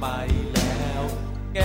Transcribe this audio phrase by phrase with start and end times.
[0.00, 0.06] ไป
[0.52, 1.02] แล้ว
[1.54, 1.58] แก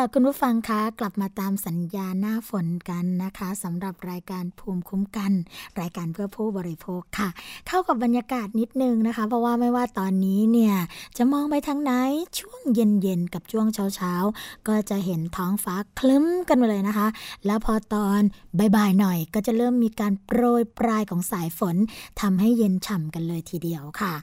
[0.00, 5.32] ค่ะคุณผู้ฟังคะกลับมาตามสัญญาหน้าฝนกันนะคะสำหรับรายการภูมิคุ้มกัน
[5.80, 7.28] รายการเพื่อผู้บริโภคค่ะ
[7.68, 10.76] เข้ากับบรรยากาศนิดนึงนะคะ เพราะว่าไม่ว่าตอนนี้เนี่ย
[11.16, 11.92] จะมองไปทางไหน
[12.40, 13.66] ช่วงเย็นๆกับช่วง
[13.96, 17.08] เช้าๆ ก็จะเห็นท้องฟ้าคลึ้มกันมาเลยนะคะ
[17.46, 18.20] แล้วพอตอน
[18.58, 21.76] บ่ายๆหน่อย ก็จะเริ่มมีการโปรยปลายของสายฝน
[22.20, 24.14] ทำให้เย็นฉ่ำกันเลยทีเดียวค่ะ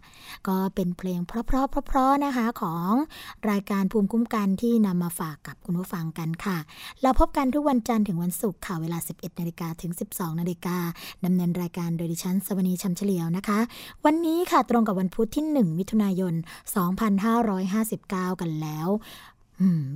[0.48, 2.92] ก็เป็นเพลงเพราะๆเพราะๆนะคะของ
[3.50, 6.58] รายการภูมิคุ้มกันที่นำมาฝากกับคุณผู้ฟังกันค่ะ
[7.02, 10.78] เราพบกันทุกวันจันทร์ถึงวันศุกร์ค่ะ เวลา 11นาฬิกาถึง 12นาฬิกา
[11.26, 13.60] ดำเนินรายการโดยดิฉันสวนีชัมเฉลียวนะคะ
[14.06, 16.34] วันนี้ค่ะตรงกับวันพุธที่ 1 มิถุนายน
[17.18, 18.88] 2559 กันแล้ว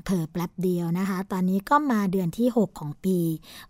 [0.06, 3.18] เผอแป๊บเดียวนะคะ ตอนนี้ก็มาเดือนที่ 6 ของปี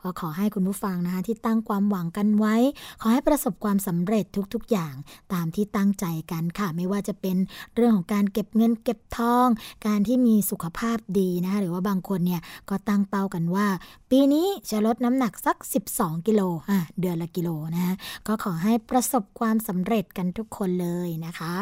[0.02, 2.56] ก็ขอให้คุณผู้ฟังนะคะ ที่ตั้งความหวังกันไว้
[3.02, 4.94] ขอให้ประสบความสำเร็จทุกๆอย่าง
[5.34, 7.38] ตามที่ตั้งใจกันค่ะ ไม่ว่าจะเป็น
[7.76, 9.48] เรื่องของการเก็บเงินเก็บทอง
[9.88, 13.68] การที่มีสุขภาพดีนะคะ หรือว่าบางคนเนี่ยก็ตั้งเป้ากันว่า
[14.12, 15.58] ปีนี้จะลดน้ำหนักสัก
[15.94, 17.96] 12 กิโลอะเดือนละกิโลนะ
[18.28, 21.54] ก็ขอให้ประสบความสำเร็จกันทุกคนเลยนะคะ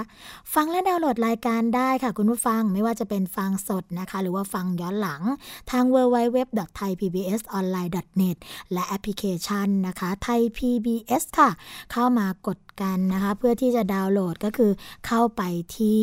[0.53, 5.21] ฟังและดาวน์โหลดรายการได้ค่ะ คุณผู้ฟังไม่ว่าจะเป็นฟังสดนะคะหรือว่าฟังย้อนหลัง
[5.71, 8.37] ทาง www.thaipbsonline.net
[8.73, 11.49] และแอปพลิเคชันนะคะไทย PBS ค่ะ
[11.91, 14.71] เข้ามากด กันนะคะเพื่อที่จะดาวน์โหลดก็คือ
[15.07, 15.41] เข้าไป
[15.77, 16.01] ที่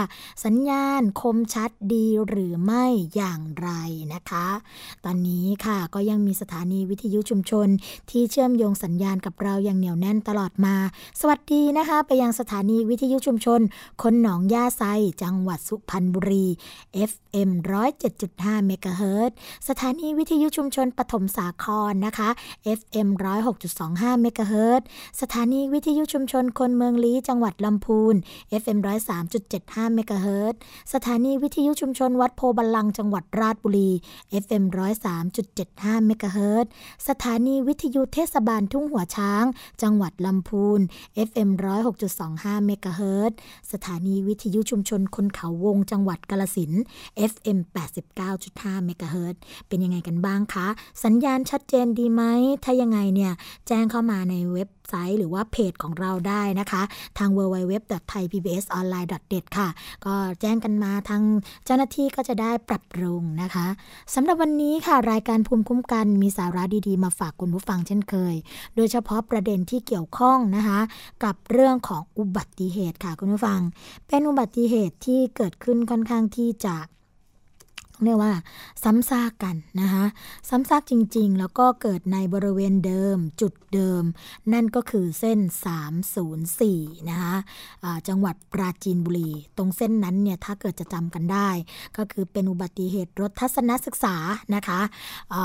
[0.46, 2.86] สัญญาณคมชัดดีหรือไม่
[3.16, 3.70] อย่างไร
[4.14, 4.48] นะคะ
[5.06, 7.68] ตอนนี้ค่ะก็ยังมีสถานีวิทยุชุมชน
[8.10, 10.76] ที่เชื่อมโยงสัญญาณกับเราอย่างเหนียวแน่นตลอดมา
[11.20, 13.62] สวัสดีนะคะ ไปยังสถานีวิทยุชุมชน
[14.02, 14.84] คนหนองยาไซ
[15.24, 16.48] จังหวัดสุพรรณบุรี
[17.10, 17.50] FM
[18.08, 19.32] 107.5เมกะเฮิรต
[19.70, 22.30] สถานีวิทยุชุมชนปฐมสาครนะคะ
[22.80, 23.08] FM
[23.66, 24.82] 106.25เมกะเฮิรต
[25.22, 28.16] สถานีวิทยุชุมชชนคนเมืองลี้จังหวัดลำพูน
[28.62, 28.78] FM
[29.38, 30.56] 103.75เมกะเฮิรต
[30.94, 33.90] สถานีวิทยุชุมชนวัดโพบัลลังจังหวัดราชบุรี
[34.44, 34.64] FM
[35.36, 36.66] 103.75เมกะเฮิรต
[37.08, 39.46] สถานีวิทยุเทศบาลทุ่งหัวช้าง
[39.82, 40.80] จังหวัดลำพูน
[41.28, 41.50] FM
[42.08, 43.32] 106.25เมกะเฮิรต
[43.72, 46.72] สถานีวิทยุชุมชนคนเขาวงจังหวัดกาลสิน
[47.32, 47.60] FM
[48.22, 49.36] 89.5เมกะเฮิรต
[49.68, 50.68] เป็นยังไงกันบ้างคะ
[51.04, 52.24] สัญญาณชัดเจนดีไหม
[52.64, 53.32] ถ้ายังไงเนี่ย
[53.68, 56.82] แจ้งเข้ามาในเว็บ ไซต์ หรือว่าเพจของเราได้นะคะ
[57.18, 59.68] ทาง www.thaipbsonline.net ค่ะ
[60.06, 61.22] ก็แจ้งกันมาทาง
[61.66, 63.68] เจ้าหน้าที่ก็จะได้ปรับปรุงนะคะ
[64.14, 68.36] สำหรับวันนี้ค่ะ รายการภูมิคุ้มกันมีสาระดีๆ มาฝากคุณผู้ฟังเช่นเคย
[68.76, 70.80] โดยเฉพาะประเด็นที่เกี่ยวข้องนะคะ
[71.24, 73.60] กับเรื่องของอุบัติเหตุค่ะคุณผู้ฟัง
[74.08, 76.76] เป็นอุบัติเหตุที่เกิดขึ้นค่อนข้างที่จะ
[78.06, 78.34] เรียกว่า
[78.84, 80.06] ซ้ำซากกันนะคะ
[80.50, 84.04] ซ้ำซากจริงๆ แล้วก็เกิดในบริเวณเดิมจุดเดิม
[84.54, 85.40] นั่นก็คือเส้น
[86.24, 91.50] 304 นะคะะจังหวัดปราจีนบุรี ตรงเส้นนั้นเนี่ยถ้าเกิดจะจำกันได้
[91.98, 94.16] ก็คือเป็นอุบัติเหตุรถทัศนศึกษา
[94.56, 94.80] นะคะ
[95.34, 95.36] อ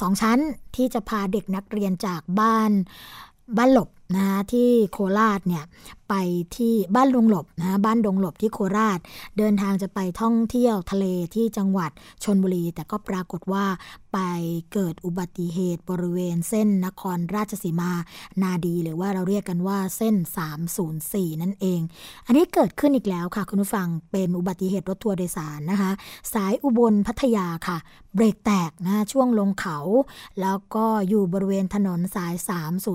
[0.00, 0.38] สองชั้น
[0.76, 2.70] ที่จะพาเด็กนักเรียนจากบ้าน
[3.56, 5.64] บ้านหลบ นะที่โคราชเนี่ย
[6.08, 6.14] ไป
[6.56, 8.98] ที่บ้านดงหลบนะบ้านดงหลบที่โคราช
[9.38, 11.04] เดินทางจะไปท่องเที่ยวทะเล
[11.34, 11.90] ที่จังหวัด
[12.24, 13.64] ชนบุรี แต่ก็ปรากฏว่า
[14.12, 14.18] ไป
[14.72, 17.92] เกิดอุบัติเหตุบริเวณเส้นนครราชสีมา
[18.42, 20.16] นาดี หรือว่าเราเรียกกันว่าเส้น
[20.78, 21.80] 304 นั่นเอง
[22.26, 25.90] อันนี้เกิดขึ้นอีกแล้วค่ะ คุณผู้ฟังเป็นอุบัติเหตุรถทัวร์โดยสารนะคะ
[26.34, 27.78] สายอุบลพัทยาค่ะ
[28.14, 29.78] เบรกแตกนะช่วงลงเขา
[30.40, 32.34] แล้วก็อยู่บริเวณถนนสาย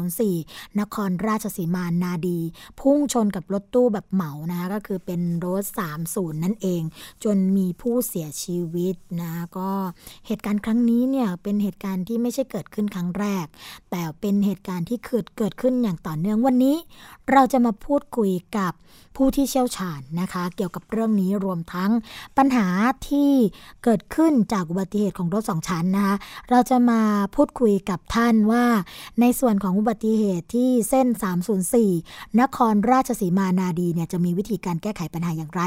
[0.09, 2.39] 304 นครราชสีมานาดี
[2.79, 5.63] พุ่งชนกับรถตู้แบบเหมานะคะก็คือเป็นรถ
[6.03, 6.81] 30 นั่นเอง
[7.23, 9.69] จนมีผู้เสียชีวิตนะก็
[10.27, 13.45] เหตุการณ์ครั้งนี้เนี่ยเป็นเหตุการณ์ที่ไม่ใช่เกิดขึ้นครั้งแรก
[13.91, 16.75] แต่เป็นเหตุการณ์ที่เกิดเกิดขึ้นอย่างต่อเนื่องวันนี้
[17.31, 18.73] เราจะมาพูดคุยกับ
[19.17, 21.91] ผู้ที่เชี่ยวชาญนะคะ เกี่ยวกับเรื่องนี้รวมทั้ง
[22.37, 22.67] ปัญหา
[23.09, 23.31] ที่
[23.83, 26.15] เกิดขึ้นจากอุบัติเหตุของรถสองชั้นนะคะ
[26.49, 27.01] เราจะมา
[27.35, 28.65] พูดคุยกับท่านว่า
[29.21, 35.63] ในส่วนของอุบัติเหตุที่เส้นส้น304 นครราชสีมานาดีเนี่ยจะมีวิธีการแก้ไขปัญหาอย่างไร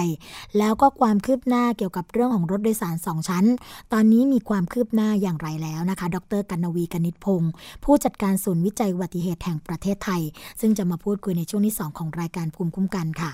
[0.58, 3.44] แล้วก็ความคืบหน้าเกี่ยวกับเรื่องของรถโดยสาร2ชั้น
[3.92, 7.52] ตอนนี้มีความคืบหน้าอย่างไรแล้วนะคะ ดรกันนวีกนิษพงศ์
[7.84, 10.22] ผู้จัดการศูนย์วิจัยอุบัติเหตุแห่งประเทศไทย
[10.60, 13.32] ซึ่งจะมาพูดคุยในช่วงที่ 2 ของรายการภูมิคุ้มกันค่ะ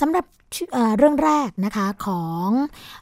[0.00, 0.24] สำหรับ
[0.98, 2.48] เรื่องแรกนะคะของ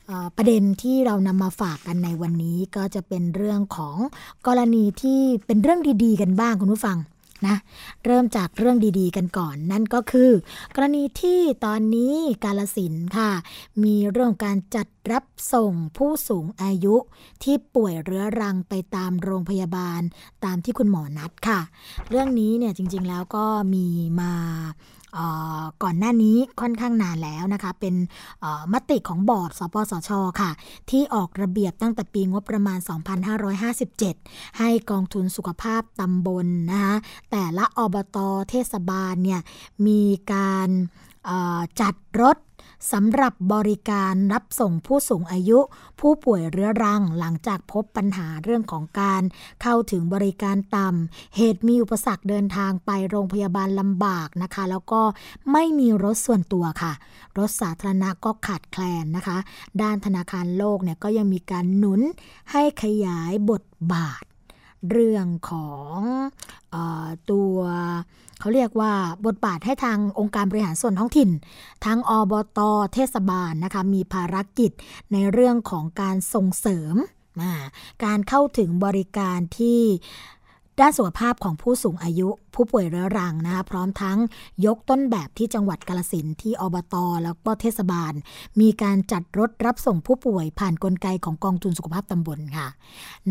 [0.09, 3.97] อประเด็นที่เรานำมาฝากกันในวันนี้ก็จะเป็นเรื่องของ
[4.47, 6.99] กรณีที่เป็นเรื่องดีๆ กันบ้างคุณผู้ฟัง
[7.47, 7.57] นะ
[8.07, 10.31] เริ่มจากเรื่องดีๆ กันก่อน นั่นก็คือ
[10.75, 12.15] กรณีที่ตอนนี้
[12.45, 13.31] กาลสินค่ะ
[13.85, 16.97] มีเรื่องการจัด รับส่งผู้สูงอายุ
[17.43, 20.01] ที่ป่วยเรื้อรังไปตามโรงพยาบาล
[20.45, 21.61] ตามที่คุณหมอนัดค่ะ
[22.11, 23.45] เรื่องนี้เนี่ยจริงๆแล้วก็
[23.75, 23.87] มี
[24.21, 24.33] มา
[25.83, 27.95] ก่อนหน้านี้ค่อนข้างนานแล้วนะคะ เป็น
[28.73, 30.11] มติของบอร์ด สปสช
[30.41, 30.51] ค่ะ
[30.91, 32.79] ที่ออกระเบียบตั้งแต่ปีงบประมาณ
[33.49, 36.95] 2557 ให้กองทุนสุขภาพตำบลนะคะ
[37.31, 38.19] แต่ละอบต
[38.51, 39.41] เทศบาลเนี่ย
[39.87, 40.69] มีการ
[41.81, 42.37] จัดรถ
[42.93, 45.59] สำหรับบริการรับส่งผู้สูงอายุ
[46.01, 49.23] ผู้ป่วยเรื้อรังหลังจากพบปัญหาเรื่องของการ
[49.63, 55.03] เข้าถึงบริการต่ำเหตุมีอุปสรรคเดินทางไปโรงพยาบาลลำบากนะคะ แล้วก็
[55.53, 56.93] ไม่มีรถส่วนตัวค่ะ
[57.39, 59.39] รถสาธารณะก็ขาดแคลนนะคะ
[59.83, 62.01] ด้านธนาคารโลกเนี่ยก็ยังมีการหนุน
[62.53, 64.23] ให้ขยายบทบาท
[64.91, 65.99] เรื่องของ
[66.75, 66.77] อ
[67.31, 67.57] ตัว
[68.41, 68.93] เขาเรียกว่า
[69.27, 71.31] บทบาทให้ทางองค์การบริหารส่วนท้องถิ่น
[71.85, 72.61] ทั้งอบต
[72.95, 74.71] เทศบาลนะคะมีภารกิจ
[75.13, 76.95] ในเรื่องของการส่งเสริม
[78.05, 79.81] การเข้าถึงบริการที่
[80.81, 84.19] ด้านสุขภาพของผู้สูงอายุ ผู้ป่วยเรื้อรังนะคะพร้อมทั้ง
[84.67, 86.95] ยกต้นแบบที่จังหวัดกาลสินที่อบต
[87.25, 88.13] แล้วก็เทศบาล
[88.61, 92.67] มีการจัดรถรับส่งผู้ป่วยผ่านนกลไกของกองทุนสุขภาพตำบลค่ะ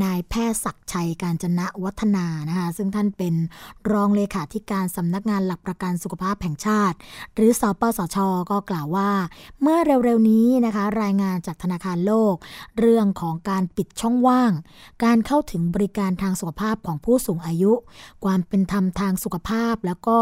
[0.03, 3.34] นายแพทย์ศักชัยการจนะวัฒนานะคะซึ่งท่านเป็น
[3.91, 6.98] รองเลขาธิการสำนักงานหลักประกันสุขภาพแห่งชาติ
[7.36, 8.17] หรือสปสช
[8.51, 9.10] ก็กล่าวว่า
[9.62, 12.36] เมื่อเร็วๆนี้นะคะรายงานจากธนาคารโลก
[12.79, 14.51] เรื่องของการปิดช่องว่าง
[15.03, 17.74] การเข้าถึงบริการทางสุขภาพของผู้สูงอายุ
[18.25, 20.17] ความเป็นธรรมทางสุขภาพ แล้วก็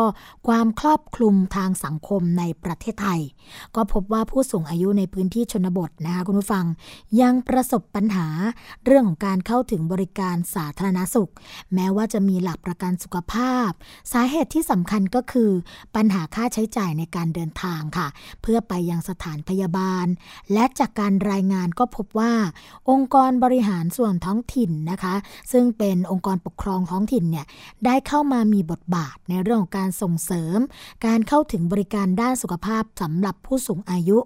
[0.48, 3.22] ความครอบคลุมทางสังคมในประเทศไทย
[3.76, 6.66] ก็พบว่าผู้สูงอายุในพื้นที่ชนบทนะคะคุณผู้ฟัง
[7.22, 8.28] ยังประสบปัญหา
[8.86, 11.32] เรื่องของการเข้าถึงบริการสาธารณสุข
[11.74, 13.70] แม้ว่าจะมีหลักประกันสุขภาพ
[14.14, 15.52] สาเหตุที่สำคัญก็คือ
[15.96, 18.08] ปัญหาค่าใช้จ่ายในการเดินทางค่ะ
[18.42, 20.06] เพื่อไปยังสถานพยาบาล
[20.54, 22.34] และจากการรายงานก็พบว่า
[22.90, 25.16] องค์กรบริหารส่วนท้องถิ่นนะคะ
[25.52, 27.46] ซึ่งเป็นองค์กรปกครองท้องถิ่นเนี่ย
[27.86, 30.60] ได้เข้ามามีบทบาทในเรื่องของการส่งเสริม
[31.06, 34.18] การเข้าถึงบริการด้านสุขภาพสำหรับผู้สูงอายุ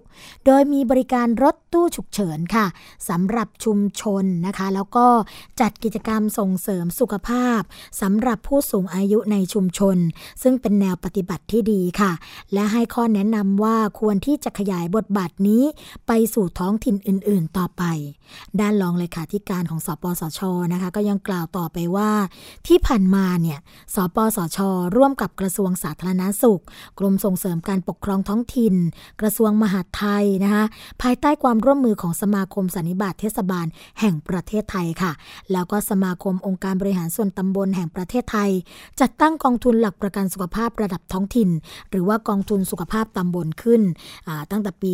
[0.46, 2.66] โดยมีบริการรถตู้ฉุกเฉินค่ะ
[3.08, 5.06] สำหรับชุมชนนะคะ แล้วก็
[5.60, 7.60] จัดกิจกรรมส่งเสริมสุขภาพ
[8.00, 9.96] สำหรับผู้สูงอายุในชุมชน
[10.42, 12.12] ซึ่งเป็นแนวปฏิบัติที่ดีค่ะ
[12.52, 15.62] และให้ข้อแนะนำว่าควรที่จะขยายบทบาทนี้
[16.06, 17.82] ไปสู่ท้องถิ่นอื่น ๆ ต่อไป
[18.60, 20.40] ด้านรองเลขาธิการของสปสช
[20.72, 22.10] นะคะ ก็ยังกล่าวต่อไปว่า
[22.66, 23.58] ที่ผ่านมาเนี่ย
[23.94, 24.58] สปสช
[24.96, 26.62] ร่วมกับกระทรวงสาธารณาสุข
[26.98, 28.74] กรมส่งเสริมการปกครองท้องถิ่น
[29.20, 30.64] กระทรวงมหาดไทยนะคะ
[31.02, 33.66] ภายใต้ความร่วมมือของสมาคมสันนิบาตเทศบาล
[34.00, 35.12] แห่งประเทศไทยค่ะ
[35.52, 38.50] แล้วก็สมาคมองค์การบริหารส่วนตำบลแห่งประเทศไทย
[39.00, 41.50] จัดตั้งกองทุนหลักประกันสุขภาพระดับท้องถิ่น
[41.90, 43.82] หรือว่ากองทุนสุขภาพตำบลขึ้น
[44.50, 44.92] ตั้งแต่ปี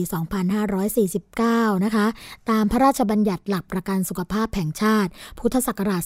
[1.10, 2.06] 2549 นะคะ
[2.50, 6.02] ตามพระราชบัญญัติหลักประกันสุขภาพแห่งชาติ พุทธศักราช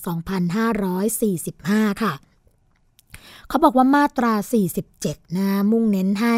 [1.85, 2.28] 2545 ค่ะ
[3.49, 4.33] เขาบอกว่ามาตรา
[4.85, 6.37] 47 นะ มุ่งเน้นให้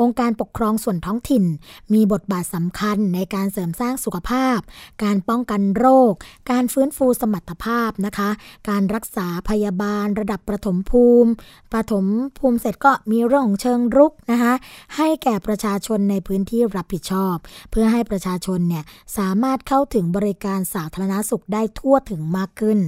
[0.00, 1.44] องค์การปกครองส่วนท้องถิ่น
[1.92, 4.58] มีบทบาทสำคัญในการเสริมสร้างสุขภาพ
[5.02, 6.12] การป้องกันโรค
[6.50, 8.30] การฟื้นฟูสมรรถภาพนะคะ
[8.68, 11.30] การรักษาพยาบาลระดับประถมภูมิ
[11.72, 12.04] ประถม
[12.38, 14.52] ภูมิเสร็จก็มีเรื่องของเชิงรุกนะคะ
[14.96, 17.36] ให้แก่ประชาชนในพื้นที่รับผิดชอบ
[17.70, 18.84] เพื่อให้ประชาชนเนี่ย
[19.18, 22.78] สามารถเข้าถึงบริการสาธารณสุขได้ทั่วถึงมากขึ้น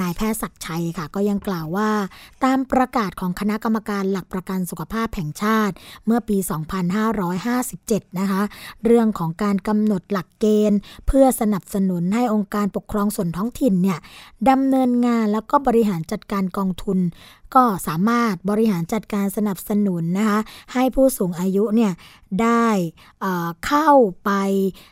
[0.00, 1.90] นายแพทย์ศักชัยค่ะก็ยังกล่าวว่า
[2.44, 5.74] ตามประกาศของคณะกรรมการหลักประกันสุขภาพแห่งชาติ
[6.06, 6.36] เมื่อปี
[7.28, 8.42] 2557 นะคะ
[8.84, 13.98] เรื่องของการกำหนดหลักเกณฑ์ เพื่อสนับสนุนให้องค์การปกครองส่วนท้องถิ่นเนี่ย
[14.50, 16.98] ดำเนินงานแล้วก็บริหารจัดการกองทุน
[17.54, 20.38] ก็สามารถบริหารจัดการสนับสนุนนะคะ
[20.72, 21.92] ให้ผู้สูงอายุเนี่ย
[22.42, 22.68] ได้
[23.66, 23.90] เข้า
[24.24, 24.30] ไป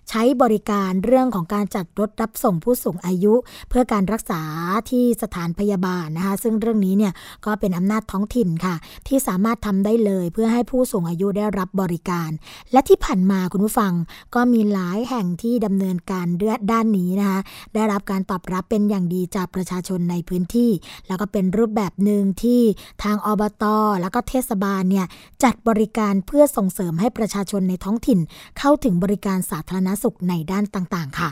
[0.09, 3.35] ใช้บริการเรื่องของการจัดรถรับส่งผู้สูงอายุ
[3.69, 4.43] เพื่อการรักษา
[4.91, 7.13] ที่สถานพยาบาลนะคะซึ่งเรื่องนี้เนี่ย
[7.45, 8.75] ก็เป็นอำนาจท้องถิ่นค่ะ
[9.09, 12.31] ที่สามารถทำได้เลยเพื่อให้ผู้สูงอายุได้รับบริการ
[12.73, 13.93] และที่ผ่านมาคุณผู้ฟัง
[14.35, 17.41] ก็มีหลายแห่งที่ดำเนินการเรื่อด้านนี้นะคะ
[17.75, 20.71] ได้รับการตอบรับเป็นอย่างดีจากประชาชนในพื้นที่
[21.09, 22.65] แล้วก็เป็นรูปแบบหนึ่งที่ที่
[23.03, 23.65] ทางอบต
[24.01, 25.07] แล้วก็เทศบาลเนี่ย
[25.45, 28.19] จัดบริการเพื่อส่งเสริมให้ประชาชนในท้องถิ่น
[28.59, 31.31] เข้าถึงบริการสาธารณสุขในด้านต่างๆ ค่ะ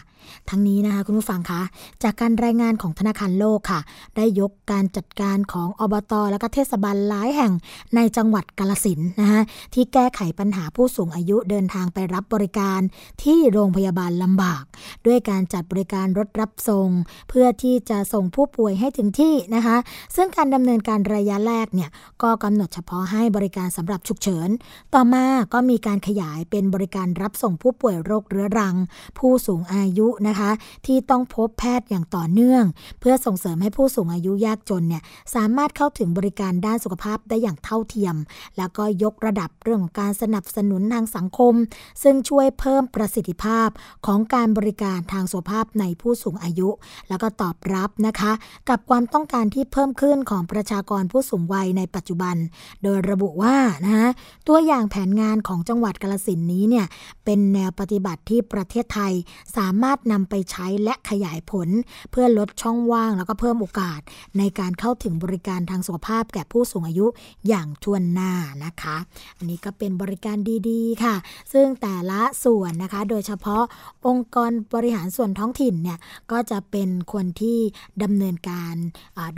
[0.49, 1.63] ทั้งนี้นะคะคุณผู้ฟังคะ
[2.03, 3.81] จากการรายงานของธนาคารโลกค่ะ
[4.17, 7.53] ได้ยกการจัดการของอบตแล้วก็เทศบาลหลายแห่ง
[7.97, 9.43] ในจังหวัดกาลสินนะคะ
[9.75, 12.81] ที่แก้ไขปัญหาผู้สูงอายุเดินทางไปรับบริการ
[13.23, 14.63] ที่โรงพยาบาลลำบาก
[15.07, 16.89] ด้วยการจัดบริการรถรับส่ง
[17.29, 19.77] เพื่อที่จะส่งผู้ป่วยให้ถึงที่นะคะ
[20.17, 21.91] ซึ่งการดำเนินการระยะแรกเนี่ย
[22.23, 24.49] ก็กำหนดเฉพาะให้บริการสำหรับฉุกเฉิน
[24.95, 28.77] ต่อมาก็มีการขยายเป็นบริการรับส่งผู้ป่วยโรคเรื้อรัง
[29.19, 30.51] ผู้สูงอายุนะคะ
[30.87, 32.65] ที่ต้องพบแพทย์อย่างต่อเนื่อง
[33.01, 35.03] เพื่อส่งเสริมให้ผู้สูงอายุยากจนเนี่ย
[35.35, 38.17] สามารถเข้าถึงบริการด้านสุขภาพได้อย่างเท่าเทียม
[38.59, 41.55] แล้วก็ยกระดับเรื่องของการสนับสนุนทางสังคม
[42.03, 43.69] ซึ่งช่วยเพิ่มประสิทธิภาพ
[44.07, 46.69] ของการบริการทางสุขภาพในผู้สูงอายุ
[47.09, 48.33] แล้วก็ตอบรับนะคะ
[48.69, 52.37] กับความต้องการที่เพิ่มขึ้นของประชากรผู้สูงวัยในปัจจุบัน
[52.83, 54.09] โดยระบุว่านะคะ
[54.49, 56.87] ตัวอย่างแผนงานของจังหวัดกาลสินนี้เนี่ย
[57.25, 59.13] เป็นแนวปฏิบัติที่ประเทศไทย
[59.57, 61.69] สามารถนำไปใช้และขยายผล
[62.11, 64.01] เพื่อลดช่องว่างแล้วก็เพิ่มโอกาส
[64.39, 67.07] ในการเข้าถึงบริการทางสุขภาพแก่ผู้สูงอายุ
[67.49, 68.33] อย่างทวนหน้า
[68.65, 68.97] นะคะ
[69.39, 70.37] อันนี้ก็เป็นบริการ
[70.69, 71.15] ดีๆค่ะ
[71.53, 73.63] ซึ่งแต่ละส่วนนะคะ โดยเฉพาะ
[74.07, 75.99] องค์กรบริหารส่วนท้องถิ่นเนี่ย
[76.33, 77.59] ก็จะเป็นคนที่
[78.03, 78.75] ดำเนินการ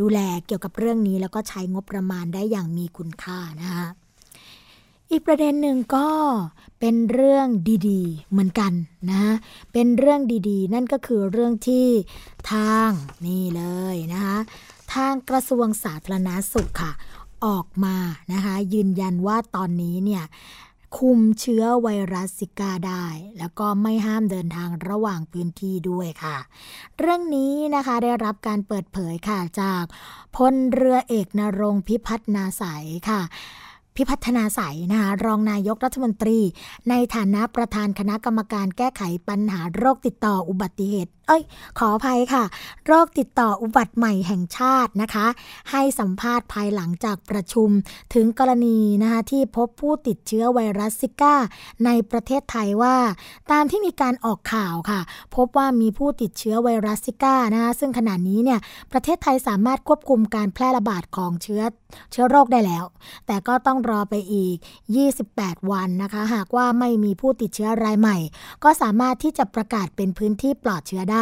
[0.01, 3.87] ดูแลเกี่ยวกับเรื่องนี้แล้วก็ใช้งบประมาณได้อย่างมีคุณค่านะคะ
[5.11, 6.09] อีกประเด็นหนึ่งก็
[6.81, 7.47] เป็นเรื่อง
[7.89, 8.73] ดีๆ เหมือนกัน
[9.11, 9.23] นะ
[9.73, 11.87] เป็นเรื่องดีๆ นั่นก็คือเรื่องที่
[12.53, 12.91] ทาง
[13.27, 13.63] นี่เล
[13.95, 14.39] ยนะคะ
[14.95, 16.93] ทางกระทรวงสาธารณาสุขค่ะ
[17.45, 17.97] ออกมา
[18.33, 20.25] นะคะยืนยันว่าตอนนี้เนี่ย
[20.99, 23.07] คุมเชื้อไวรัสซิกาได้
[23.39, 26.37] แล้วก็ไม่ห้ามเดินทางระหว่างพื้นที่ด้วยค่ะ
[26.99, 29.85] เรื่องนี้นะคะได้รับการเปิดเผยค่ะจาก
[30.37, 33.21] พลเรือเอกนรงพิพัฒนาสายค่ะ
[33.97, 34.61] พิพัฒนาใส
[34.93, 36.39] นะคะรองนายกรัฐมนตรี
[36.91, 41.43] ในฐานะประธานคณะกรรมการแก้ไขปัญหาโรคติดต่ออุบัติเหตุ อ้ย
[41.79, 42.45] ขออภัยค่ะ
[42.87, 45.27] โรคติดต่ออุบัติใหม่แห่งชาตินะคะ
[45.71, 47.69] ให้สัมภาษณ์ภายหลังจากประชุม
[48.15, 51.35] ถึงกรณีนะคะที่พบผู้ติดเชื้อไวรัสซิก้า
[51.85, 52.97] ในประเทศไทยว่า
[53.53, 55.01] ตามที่มีการออกข่าวค่ะ
[55.37, 58.61] พบว่ามีผู้ติดเชื้อไวรัสซิก้านะคะซึ่งขณะนี้เนี่ย
[58.93, 61.63] ประเทศไทยสามารถควบคุมการแพร่ระบาดของเชื้อ
[62.13, 62.85] เชื้อโรคได้แล้ว
[63.27, 64.57] แต่ก็ต้องรอไปอีก
[65.13, 68.17] 28 วันนะคะ หากว่าไม่มีผู้ติดเชื้อรายใหม่
[68.65, 71.19] ก็สามารถที่จะประกาศเป็นพื้นที่ปลอดเชื้อได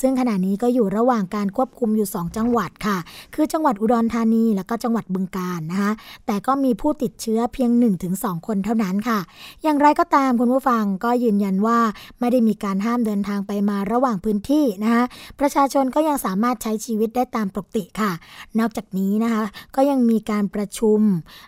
[0.00, 2.98] ซึ่งขณะนี้ก็อยู่ระหว่างการควบคุมอยู่ 2 จังหวัดค่ะ
[3.34, 5.92] คือจังหวัดอุดรธานี แล้วก็จังหวัดบึงกาฬนะคะ
[6.26, 7.70] แต่ก็มีผู้ติดเชื้อเพียง
[8.08, 9.18] 1-2 คนเท่านั้นค่ะ
[9.62, 11.78] อย่างไรก็ตามคุณผู้ฟังก็ยืนยันว่า
[12.20, 15.04] ไม่ได้มีการห้ามเดินทางไปมาระหว่างพื้นที่นะคะ
[15.40, 18.12] ประชาชนก็ยังสามารถใช้ชีวิตได้ตามปกติค่ะ
[18.58, 19.44] นอกจากนี้นะคะ
[19.76, 21.00] ก็ยังมีการประชุม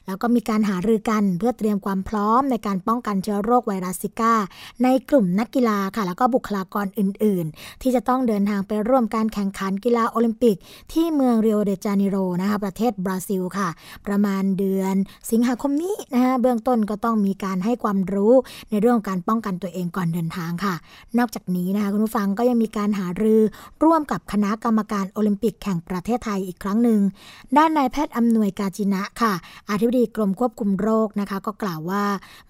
[0.06, 4.34] แล้วก็มีการหารือกันเพื่อเตรียมความพร้อมในการป้องกันเชื้อโรคไวรัสซิก้า
[4.82, 10.56] ในกลุ่มนักกีฬาค่ะ แล้วก็บุคลากรอื่น ๆที่จะต้องเดินทางไปร่วมการแข่งขันกีฬาโอลิมปิก
[10.92, 13.68] ที่เมืองเรโอเดจาเนโรนะคะประเทศบราซิลค่ะ
[14.06, 14.94] ประมาณเดือน
[15.30, 18.34] สิงหาคมนี้นะคะเบื้องต้นก็ต้องมีการให้ความรู้
[18.70, 20.74] ในเรื่องของการป้องกันตัวเองก่อนเดินทางค่ะ
[21.18, 23.40] นอกจากนี้นะคะคุณผู้ฟังก็ยังมีการหารือ
[23.84, 27.00] ร่วมกับคณะกรรมการโอลิมปิกแข่งประเทศไทยอีกครั้งหนึ่ง
[27.56, 29.32] ด้านนายแพทย์อำนวยกาจินะค่ะ
[29.70, 32.04] อธิบดีกรมควบคุมโรคนะคะ ก็กล่าวว่า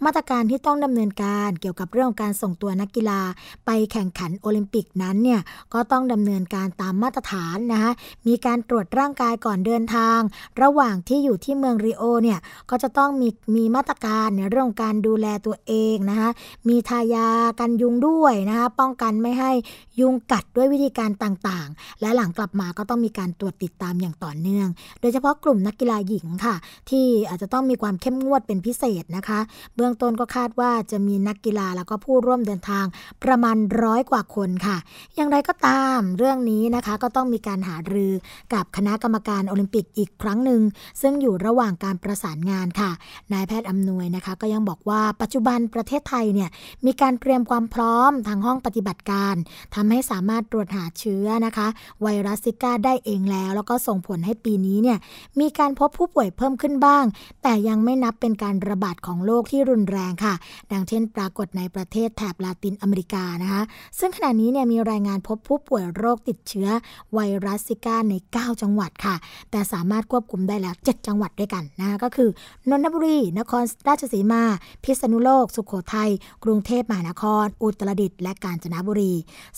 [0.04, 3.20] มาตรการที่ต้องดำเนินการเกี่ยวกับเรื่องการส่งตัวนักกีฬา
[3.66, 5.40] ไปแข่งขันโอลิมปิกนั้นเนี่ย
[5.74, 7.92] ก็ต้องดำเนินการตามมาตรฐานนะคะ
[8.26, 10.18] มีการตรวจร่างกายก่อนเดินทาง
[10.62, 12.38] ระหว่างที่อยู่ที่เมืองริโอเนี่ย
[12.70, 16.30] ก็จะต้องมีมีมาตรการในเรื่องการดูแลตัวเองนะคะ
[16.68, 17.28] มีทายา
[17.60, 19.52] กันยุงด้วยนะคะป้องกันไม่ให้
[20.00, 24.68] ยุงกัดด้วยวิธีการต่างๆ และหลังกลับมาก็ต้องมีการตรวจติดตามอย่างต่อเนื่อง
[25.00, 26.54] โดยเฉพาะกลุ่มนักกีฬาหญิงค่ะ
[26.90, 29.40] ที่อาจจะต้องมีความเข้มงวดเป็นพิเศษนะคะ
[29.76, 32.86] เบื้องต้นก็คาดว่าจะมีนักกีฬาแล้วก็ผู้ร่วมเดินทาง
[33.24, 34.76] ประมาณร้อยกว่าคนค่ะ
[35.16, 38.12] อย่างไรก็ตามเรื่องนี้นะคะก็ต้องมีการหารือ
[38.54, 40.60] กับคณะกรรมการโอลิมปิกอีกครั้งหนึ่ง
[41.00, 42.90] ซึ่งอยู่ระหว่างการประสานงานค่ะ
[43.32, 46.50] นายแพทย์อำนวยนะคะ ก็ยังบอกว่าปัจจุบันประเทศไทยเนี่ย
[46.86, 49.34] มีการเตรียมความพร้อมทางห้องปฏิบัติการ
[49.74, 51.66] ทำให้สามารถตรวจหาเชื้อนะคะ
[52.02, 54.98] ไวรัสซิก้าได้เองแล้ว แล้วก็ส่งผลให้ปีนี้เนี่ย
[55.40, 57.04] มีการพบผู้ป่วยเพิ่มขึ้นบ้าง
[57.42, 60.34] แต่ยังไม่นับเป็นการระบาดของโรคที่รุนแรงค่ะ
[60.72, 63.62] ดังเช่น ปรากฏในประเทศแถบลาตินอเมริกานะคะ
[63.98, 66.68] ซึ่งขณะนี้เนี่ยมีรายายงานพบผู้ป่วยโรคติดเชื้อ
[67.14, 69.16] ไวรัสซิก้าใน 9 จังหวัดค่ะ
[69.50, 72.28] แต่สามารถควบคุมได้แล้ว 7 จังหวัดด้วยกันนะก็คือ
[72.70, 74.42] นนทบุรี นครราชสีมา
[74.84, 76.10] พิษณุโลก สุขโขทัย
[76.44, 79.12] กรุงเทพมหานคร อุตรดิตถ์และกาญจนบุรี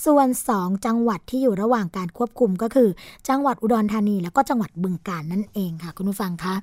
[0.05, 2.88] ส่วน 2 จังหวัดที่อยู่ระหว่างการควบคุมก็คือ
[3.28, 6.55] จังหวัดอุดรธานี แล้วก็จังหวัดบึงกาฬนั่นเองค่ะ คุณผู้ฟังคะ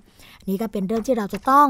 [0.47, 1.67] นี่ก็เป็นเรื่องที่เราจะต้อง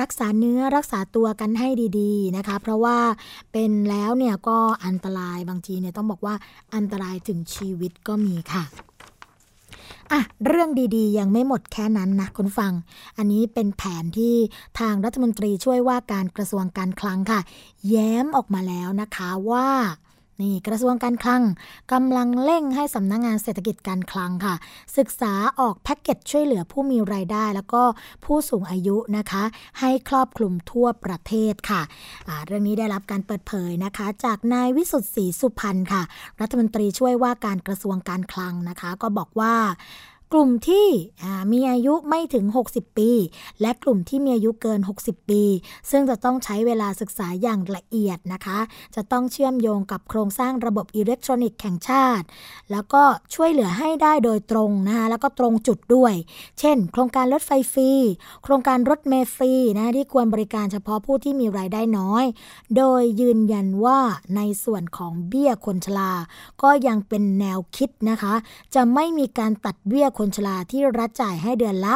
[0.00, 1.68] รักษาเนื้อรักษาตัวกันให้
[1.98, 2.98] ดี ๆนะคะ เพราะว่า
[3.52, 6.34] เป็นแล้วเนี่ยก็อันตรายบางทีเนี่ยต้องบอกว่า
[6.74, 8.64] อันตรายถึงชีวิตก็มีค่ะ
[10.12, 12.72] อะเรื่องดีๆ ยังไม่หมดแค่นั้นนะคุณฟัง
[13.16, 14.36] อันนี้เป็นแผนที่
[14.78, 17.40] ทางรัฐมนตรีช่วยว่าการกระทรวงการคลังค่ะ
[17.88, 19.68] แย้มออกมาแล้วนะคะว่า
[20.42, 21.42] นี่กระทรวงการคลัง
[21.92, 24.54] กำลังเร่งให้สำนักงงานเศรษฐกิจการคลังค่ะ
[24.98, 27.82] ศึกษาออกแพ็กเกจช่วยเหลือผู้มีรายได้ แล้วก็
[28.24, 29.42] ผู้สูงอายุนะคะ
[29.80, 31.82] ให้ครอบคลุมทั่วประเทศค่ะ
[32.46, 36.02] เรื่องนี้ได้รับการเปิดเผยนะคะ จากนายวิสุทธ์ศรีสุพรรณค่ะ
[36.40, 39.54] รัฐมนตรีช่วยว่าการกระทรวงการคลังนะคะ ก็บอกว่า
[40.34, 40.86] กลุ่มที่
[41.52, 43.10] มีอายุไม่ถึง 60 ปี
[43.60, 45.42] และกลุ่มที่มีอายุเกิน 60 ปี
[45.90, 48.58] ซึ่งจะต้องใช้เวลาศึกษาอย่างละเอียดนะคะ
[48.96, 52.26] จะต้องเชื่อมโยงกับโครงสร้างระบบอิเล็กทรอนิกส์แห่งชาติ
[52.72, 53.02] แล้วก็
[53.34, 56.14] ช่วยเหลือให้ได้โดยตรงนะคะแล้วก็ตรงจุดด้วย
[56.60, 57.92] เช่น โครงการรถไฟฟรี
[58.44, 62.24] โครงการรถเมล์ฟรีนะที่ควรบริการเฉพาะผู้ที่มีรายได้น้อย
[62.76, 63.98] โดยยืนยันว่า
[64.36, 66.12] ในส่วนของเบี้ยคนชรา
[66.62, 68.34] ก็ยังเป็นแนวคิดนะคะ
[68.74, 71.94] จะไม่มีการตัดเบี้ยคนชราที่รัฐจ่ายให้เดือนละ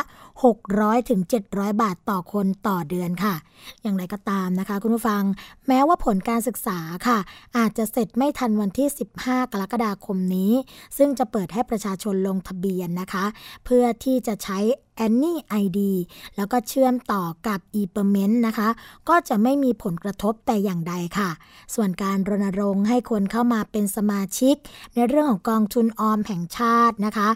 [0.55, 3.35] 600ถึง700 บาทต่อคนต่อเดือนค่ะ
[3.83, 5.23] อย่างไรก็ตามนะคะ คุณผู้ฟัง
[5.69, 7.19] แม้ว่าผลการศึกษาค่ะ
[7.57, 8.89] อาจจะเสร็จไม่ทันวันที่
[9.21, 10.53] 15 กรกฎาคมนี้
[10.97, 13.25] ซึ่งจะเปิดให้ประชาชนลงทะเบียนนะคะ
[13.65, 14.59] เพื่อที่จะใช้
[15.07, 15.79] Any ID
[16.37, 18.69] แล้วก็เชื่อมต่อกับ e p e r m e n t นะคะ
[19.09, 21.31] ก็จะไม่มีผลกระทบแต่อย่างใดค่ะ
[21.75, 24.55] ส่วนการรณรงค์ให้คนเข้ามาเป็นสมาชิก
[24.95, 27.29] ในเรื่องของกองทุนออมแห่งชาตินะคะ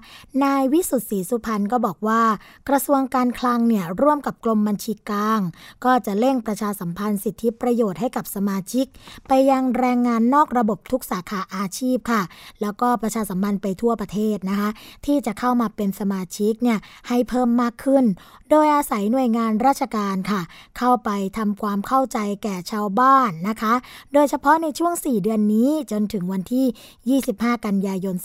[0.45, 2.23] นายวิสุทธ์ศรีสุพรรณก็บอกว่า
[2.69, 5.41] กระทรวงการคลังเนี่ยร่วมกับกรมบัญชีกลาง
[5.85, 8.87] ก็จะเร่งประชาสัมพันธ์สิทธิประโยชน์ให้กับสมาชิก
[9.29, 12.23] ไปยังแรงงานนอกระบบทุกสาขาอาชีพค่ะ
[12.61, 14.71] แล้วก็ประชาสัมพันธ์ไปทั่วประเทศนะคะ
[15.07, 18.05] ที่จะเข้ามาเป็นสมาชิกเนี่ยให้เพิ่มมากขึ้น
[18.51, 20.41] โดยอาศัยหน่วยงานราชการค่ะ
[20.79, 23.75] เข้าไปทำความเข้าใจแก่ชาวบ้านนะคะ
[24.13, 28.17] โดยเฉพาะในช่วง 4 เดือนนี้จนถึงวันที่ 25 กันยายน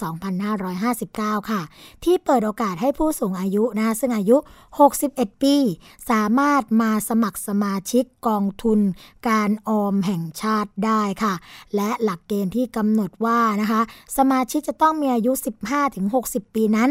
[0.69, 1.61] 2559 ค่ะ
[2.03, 4.37] ที่เปิดโอกาสให้ผู้สูงอายุนะซึ่งอายุ
[4.89, 5.55] 61 ปี
[6.09, 8.79] สามารถมาสมัครสมาชิกกองทุน
[9.29, 11.33] การออมแห่งชาติได้ค่ะ
[11.75, 13.81] และหลักเกณฑ์ที่กำหนดว่านะคะ
[14.17, 15.31] สมาชิกจะต้องมีอายุ
[15.93, 16.89] 15-60 ปีนั้น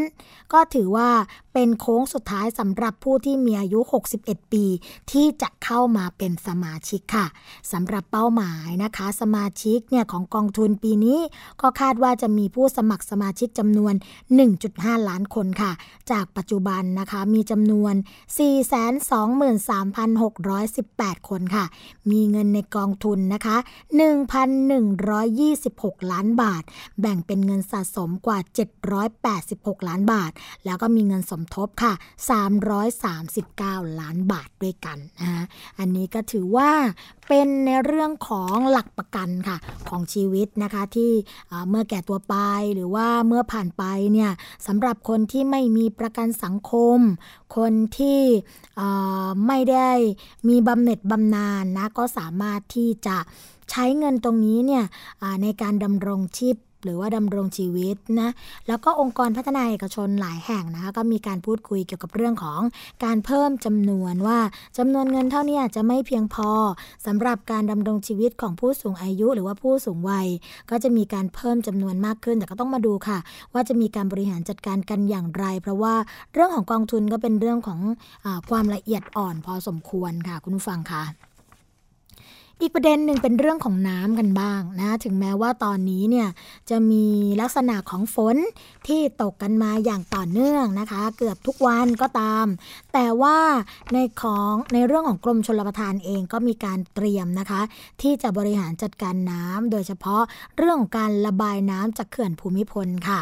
[0.53, 1.11] ก็ถือว่า
[1.53, 3.81] เป็นโค้งสุดดท้ายสำหรับผู้ที่มีอายุ
[4.17, 4.65] 61 ปี
[5.11, 7.27] ที่จะเข้ามาเป็นสมาชิกค่ะ
[7.73, 11.19] สำหรับเป้าหมายนะคะ สมาชิกเนี่ยของกองทุนปีนี้
[11.61, 13.95] ก็คาดว่าจะมีผู้สมัครสมาชิกจำนวน
[14.51, 15.73] 1.5 ล้านคนค่ะ
[16.11, 17.95] จากปัจจุบันนะคะมีจำนวน
[19.57, 21.65] 423,618 คนค่ะ
[22.11, 23.57] มีเงินในกองทุนนะคะ
[24.65, 26.63] 1,126 ล้านบาท
[27.01, 28.39] แบ่งเป็นเงินสะสมกว่า
[29.13, 30.33] 786 ล้านบาท
[30.65, 35.44] แล้วก็มีเงินสมทบค่ะ339 ล้านบาทด้วยกันนะ
[35.79, 36.70] อันนี้ก็ถือว่า
[37.29, 39.57] เป็นในเรื่องของหลักประกันค่ะ
[39.88, 41.12] ของชีวิตนะคะที่
[41.68, 42.35] เมื่อแก่ตัวไป
[42.75, 44.31] หรือว่าเมื่อผ่านไปเนี่ย
[44.66, 46.98] สำหรับคนที่ไม่มีประกันสังคม
[47.57, 48.20] คนที่
[49.46, 49.90] ไม่ได้
[50.48, 53.16] มีบำเหน็จบำนาญนะก็สามารถที่จะ
[53.70, 54.85] ใช้เงินตรงนี้เนี่ย
[55.42, 58.31] ในการดำรงชีพ หรือว่าดำรงชีวิตนะ
[58.68, 62.61] แล้วก็องค์กรพัฒนาเอกชนหลายแห่งนะคะก็มีการพูดคุยเกี่ยวกับเรื่องของ
[63.05, 64.38] การเพิ่มจำนวนว่า
[64.79, 66.51] จำนวนเงินเท่านี้จะไม่เพียงพอ
[67.07, 70.29] สำหรับการดำรงชีวิตของผู้สูงอายุ หรือว่าผู้สูงวัย
[70.71, 73.18] ก็จะมีการเพิ่มจำนวนมากขึ้น แต่ก็ต้องมาดูค่ะ
[73.53, 75.95] ว่าจะมีการบริหารจัดการกันอย่างไร เพราะว่า
[76.33, 77.81] เรื่องของกองทุนก็เป็นเรื่องของ
[78.25, 81.32] อความละเอียดอ่อนพอสมควรค่ะคุณผู้ฟังค่ะ
[82.62, 86.29] อีกประเด็นหนึ่งเป็นเรื่องของน้ำกันบ้างนะ ถึงแม้ว่าตอนนี้เนี่ย
[86.70, 87.07] จะมี
[87.40, 88.37] ลักษณะของฝน
[88.88, 92.46] ที่ตกกันมาอย่างต่อเนื่องนะคะ เกือบทุกวันก็ตาม
[92.92, 93.38] แต่ว่า
[93.92, 97.61] ในของในเรื่องของกรมชลประทานเองก็มีการเตรียมนะคะ
[98.03, 100.22] ที่จะบริหารจัดการน้ำโดยเฉพาะ
[100.57, 103.20] เรื่องของการระบายน้ำจากเขื่อนภูมิพลค่ะ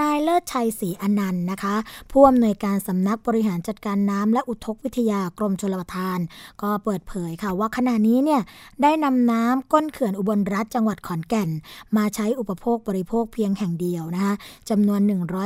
[0.00, 1.74] นายเลิศชัยศรีอนันต์นะคะ
[2.10, 6.18] ผู้อำนวยการสำนักบริหารจัดการน้ำและอุทกวิทยากรมชลประทาน
[6.62, 8.40] ก็เปิดเผยค่ะว่าขณะนี้เนี่ย
[8.82, 11.50] ได้นำน้ำก้นเขื่อนอุบลรัฐจังหวัดขอนแก่น
[11.96, 14.34] มาใช้อุปโภคบริโภคเพียงแห่งเดียวนะคะ
[14.70, 15.00] จำนวน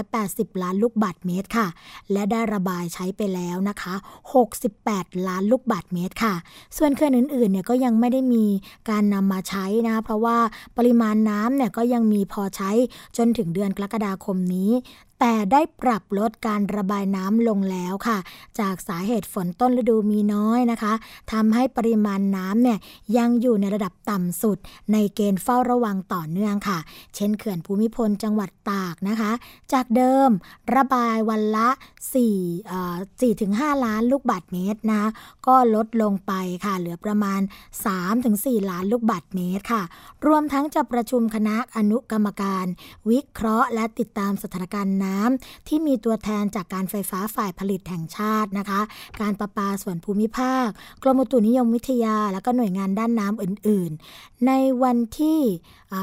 [0.09, 1.67] 180 ล้านลูกบาทเมตรค่ะ
[2.13, 3.95] และได้ระบายใช้ไปแล้วนะคะ
[4.65, 6.35] 68 ล้านลูกบาทเมตรค่ะ
[6.77, 8.45] ส่วนเขื่อนอื่นๆเนี่ยก็ยังไม่ได้มี
[8.91, 10.37] การนำมาใช้นะคะเพราะว่า
[10.77, 12.71] ปริมาณน้ำเนี่ยก็ยังมีพอใช้
[13.17, 14.71] จนถึงเดือนกรกฎาคมนี้
[15.21, 18.19] แต่ได้ปรับลดการระบายน้ำลงแล้วค่ะ
[18.61, 20.93] จากสาเหตุฝนต้นฤดูมีน้อยนะคะ
[21.33, 22.79] ทำให้ปริมาณน้ำเนี่ย
[23.17, 24.59] ยังอยู่ในระดับต่ำสุด
[24.93, 26.79] ในเกณฑ์เฝ้าระวังต่อเนื่องค่ะ
[27.15, 29.33] เช่นเขื่อนภูมิพลจังหวัดตากนะคะ
[29.73, 30.31] จากเดิม
[30.75, 31.69] ระบายวันละ
[32.55, 35.09] 4 4ถึง5ล้านลูกบาทเมตรนะคะ
[35.47, 36.33] ก็ลดลงไป
[36.65, 37.41] ค่ะ เหลือประมาณ
[37.83, 39.83] 3ถึง4ล้านลูกบาทเมตรค่ะ
[40.27, 42.67] รวมทั้งจะประชุมคณะอนุกรรมการ
[43.11, 48.81] วิเคราะห์และติดตามสถานการณ์น้ำที่มีตัวแทนจากการไฟฟ้าฝ่ายผลิตแห่งชาตินะคะ
[49.21, 50.67] การประปาส่วนภูมิภาค
[51.03, 55.41] กรมอุตุนิยมวิทยา และก็หน่วยงานด้านน้ำอื่น ๆ ในวันที่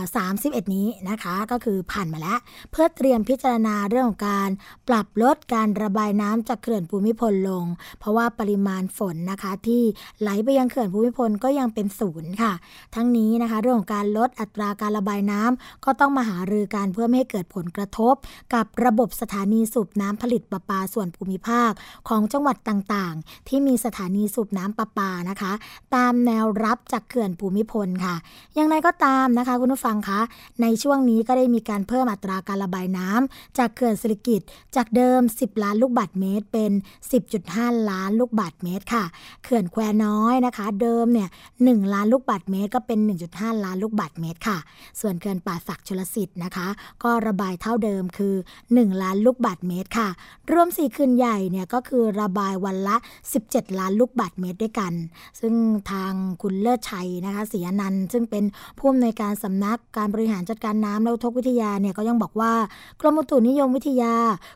[0.05, 2.39] 31 นี้นะคะ ก็คือผ่านมาแล้ว
[2.71, 4.49] เพื่อเตรียมพิจารณาเรื่องของการ
[4.87, 7.65] ปรับลดการระบายน้ำจากเขื่อนภูมิพลลง
[7.99, 9.83] เพราะว่าปริมาณฝนนะคะที่
[10.21, 12.53] ไหลไปยังเขื่อนภูมิพลก็ยังเป็นศูนย์ค่ะ
[12.95, 18.13] ทั้งนี้นะคะเรื่องของการลดอัตราการระบายน้ำก็ต้องมาหารือการเพื่อไม่ให้เกิดผลกระทบ
[18.53, 21.71] กับระบบสถานีสูบน้ำผลิตประปาส่วนภูมิภาค
[22.10, 25.53] ของจังหวัดต่างๆ ที่มีสถานีสูบน้ำประปานะคะ
[25.95, 28.15] ตามแนวรับจากเขื่อนภูมิพลค่ะ
[28.55, 30.19] อย่างไรก็ตามนะคะคุณผู้ฟังคะ
[30.62, 34.41] ในช่วงนี้ก็ได้มีการเพิ่มอัตราการระบายน้ำจากเขื่อนสิริกิต
[34.75, 36.71] จากเดิม 10 ล้านลูกบาศก์เมตร เป็น
[37.31, 39.03] 10.5 ล้านลูกบาศก์เมตรค่ะ
[39.43, 41.29] เขื่อนแควน้อยนะคะ เดิมเนี่ย
[41.62, 42.99] 1ล้านลูกบาศก์เมตร ก็เป็น
[43.31, 44.58] 1.5 ล้านลูกบาศก์เมตรค่ะ
[45.01, 46.67] ส่วนเขื่อนป่าศักชลสิทธิ์นะคะ
[47.03, 50.10] ก็ระบายเท่าเดิมคือ 1ล้านลูกบาศก์เมตรค่ะ
[50.52, 52.95] รวม 4 คืนใหญ่เนี่ยก็คือระบายวันละ
[53.38, 54.93] 17 ล้านลูกบาศก์เมตรด้วยกัน
[55.39, 55.54] ซึ่ง
[55.91, 58.43] ทางคุณเลิศชัยนะคะศรีอนันต์ซึ่งเป็น
[58.78, 62.54] ผู้อำนวยการสำนักการบริหารจัดการน้ำและอุทกวิทยาเนี่ยก็ยังบอกว่า
[63.00, 64.13] กรมอุตุนิยมวิทยา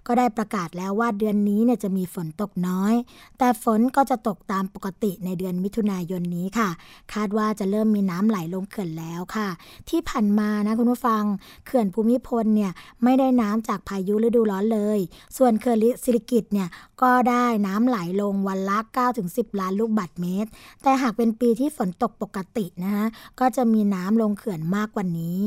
[0.08, 2.94] ก็ได้ประกาศแล้วว่าเดือนนี้เนี่ยจะมีฝนตกน้อย
[3.38, 6.70] แต่ฝนก็จะตกตามปกติในเดือนมิถุนายนนี้ค่ะ
[7.14, 9.48] คาดว่าจะเริ่มมีน้ำไหลลงเขื่อนแล้วค่ะ
[9.90, 11.24] ที่ผ่านมานะคุณผู้ฟัง
[11.66, 12.72] เขื่อนภูมิพลเนี่ย
[13.04, 15.00] ไม่ได้น้ำจากพายุฤดูร้อนเลย
[15.38, 16.68] ส่วนเขื่อนสิริกิตเนี่ย
[17.02, 18.78] ก็ได้น้ำไหลลงวันละ
[19.20, 20.50] 9-10 ล้านลูกบาศก์เมตร
[20.84, 23.06] แต่หากเป็นปีที่ฝนตกปกตินะคะ
[23.40, 25.40] ก็จะมีน้ำลงเขื่อนมากกว่านี้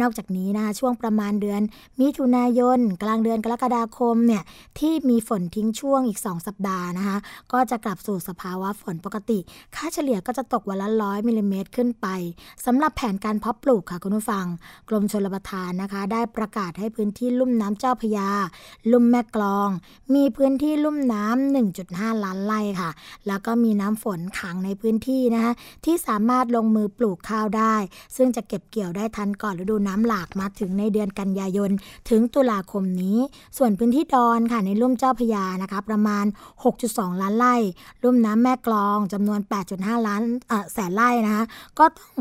[0.00, 1.60] นอกจากนี้นะคะช่วงประมาณเดือน
[2.00, 4.42] มิถุนายน กลางเดือนกรกฎาคมเนี่ย
[4.78, 7.16] ที่มีฝนทิ้งช่วงอีก 2 สัปดาห์นะคะ
[7.52, 9.38] ก็จะกลับสู่สภาวะฝนปกติ
[9.76, 12.06] ค่าเฉลี่ยก็จะตกวันละร้อยมิลลิเมตรขึ้นไป
[12.66, 14.46] สำหรับแผนการเพาะปลูกค่ะคุณผู้ฟัง
[14.88, 18.19] กรมชลประทานนะคะ ได้ประกาศให้พื้นที่ลุ่มน้ำเจ้าพยา
[18.92, 19.68] ลุ่มแม่กลอง
[20.14, 22.90] มีพื้นที่ลุ่มน้ำ1.5 ล้านไร่ค่ะ
[23.26, 25.52] แล้วก็มีน้ำฝนขังในพื้นที่นะคะ
[25.84, 27.74] ที่สามารถลงมือปลูกข้าวได้
[28.16, 31.70] ซึ่งจะเก็บเกี่ยวได้ทันก่อนฤดูน้ำหลากมาถึงในเดือนกันยายน
[32.10, 33.18] ถึงตุลาคมนี้
[33.58, 36.24] ส่วนพื้นที่ดอนค่ะในลุ่มเจ้าพยานะคะประมาณ
[36.72, 37.54] 6.2 ล้านไร่
[38.02, 39.40] ลุ่มน้ำแม่กลองจำนวน
[39.72, 40.22] 8.5 ล้าน
[40.72, 41.44] แสนไร่นะคะ
[41.78, 42.14] ก็ต้อง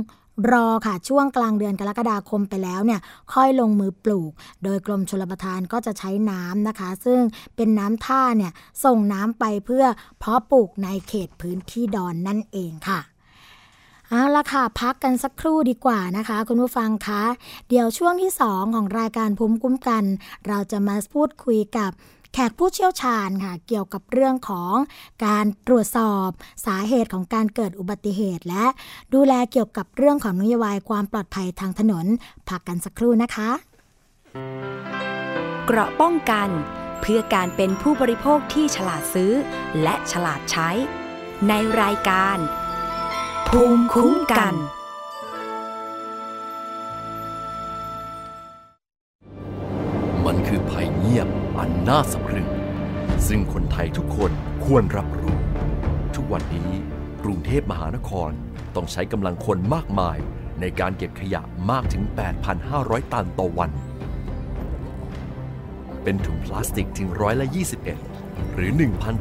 [0.52, 3.00] รอค่ะช่วงกลางเดือนกรกฎาคมไปแล้วเนี่ย
[3.34, 4.32] ค่อยลงมือปลูก
[4.64, 7.20] โดยกรมชลประทานก็จะใช้น้ำนะคะ ซึ่ง
[7.56, 8.52] เป็นน้ำท่าเนี่ย
[8.84, 9.86] ส่งน้ำไปเพื่อ
[10.20, 13.00] เพาะปลูกในเขตพื้นที่ดอนนั่นเองค่ะ
[14.10, 17.24] เอาละค่ะ พักกันสักครู่ดีกว่านะคะ คุณผู้ฟังคะ
[17.70, 20.04] เดี๋ยวช่วงที่ 2 ของรายการภูมิคุ้มกัน
[20.48, 21.92] เราจะมาพูดคุยกับ
[22.34, 24.74] แขกผู้เชี่ยวชาญค่ะเกี่ยวกับเรื่องของ
[25.26, 26.30] การตรวจสอบ
[26.66, 28.66] สาเหตุของการเกิดอุบัติเหตุ และ
[29.14, 32.06] ดูแลเกี่ยวกับเรื่องของนโยบายความปลอดภัยทางถนน
[32.50, 33.50] พักกันสักครู่นะคะ
[35.66, 36.50] เกราะป้องกัน
[37.02, 39.32] เพื่อการเป็นผู้บริโภคที่ฉลาดซื้อ
[39.84, 40.70] และฉลาดใช้
[41.48, 42.38] ในรายการ
[43.48, 44.54] ภูมิคุ้มกัน
[50.32, 51.28] มันคือภัยเงียบ
[51.60, 52.48] อันน่าสะพรึง
[53.28, 54.32] ซึ่งคนไทยทุกคน
[54.66, 55.38] ควรรับรู้
[56.16, 56.72] ทุกวันนี้
[57.24, 58.32] กรุงเทพมหานคร
[58.76, 60.18] ต้องใช้กำลังคนมากมาย
[60.60, 62.04] ในการเก็บขยะมากถึง
[62.58, 63.72] 8,500 ตันต่อวัน
[66.04, 67.48] เป็นถุงพลาสติกถึงร้อยละ
[68.02, 68.72] 21 หรือ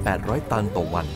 [0.01, 1.07] 1,800 ตันต่อวัน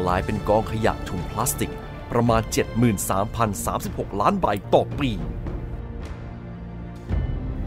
[0.00, 1.72] กลายเป็นกองขยะถุงพลาสติก
[2.12, 2.42] ประมาณ
[3.30, 5.12] 73,036 ล้านใบต่อปี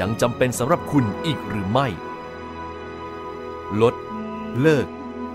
[0.00, 1.86] ยังจำเป็นสำหรับคุณอีกหรือไม่
[3.82, 3.94] ลด
[4.60, 4.86] เลิก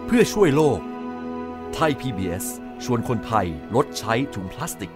[0.06, 0.80] เพื่อช่วยโลก
[1.74, 2.46] ไทย PBS
[2.84, 4.93] ชวนคนไทยลดใช้ถุงพลาสติก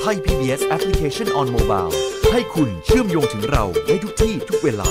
[0.00, 1.92] ไทย PBS Application on Mobile
[2.32, 4.90] ให้คุณเชื่อมโยงถึงเราได้ทุกที่ทุกเวลา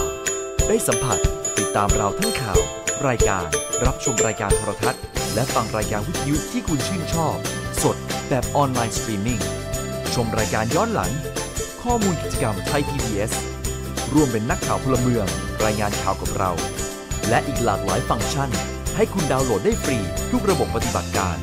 [0.67, 1.19] ได้สัมผัส
[1.57, 2.59] ติดตามเราทั้งข่าว
[3.07, 3.47] รายการ
[3.85, 5.01] รับชมรายการโทรทัศน์
[5.33, 7.35] และฟังรายการวิทยุที่คุณชื่นชอบ
[7.83, 7.97] สด
[8.29, 9.39] แบบออนไลน์สตรีมมิ่ง
[10.13, 11.11] ชมรายการย้อนหลัง
[11.85, 13.31] ข้อมูลกิจกรรมไทย PBS
[14.13, 15.25] ร่วมเป็นนักข่าวพลเมือง
[15.65, 16.51] รายงานข่าวกับเรา
[17.29, 18.49] และอีกหลากหลายฟังก์ชัน
[18.95, 19.97] ให้คุณดาวน์โหลดได้ฟรี
[20.31, 21.37] ทุกระบบปฏิบัติการ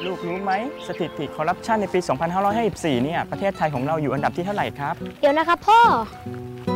[0.06, 0.52] ลูกรู้ไหม
[0.88, 2.00] สถิติคอร์รัปชันในปี
[2.52, 5.80] 2554 เนี่ย ประเทศไทยของเราอยู่อันดับที่เท่าไหร่ครับ เดี๋ยวนะครับพ่อ
[6.67, 6.76] ไม่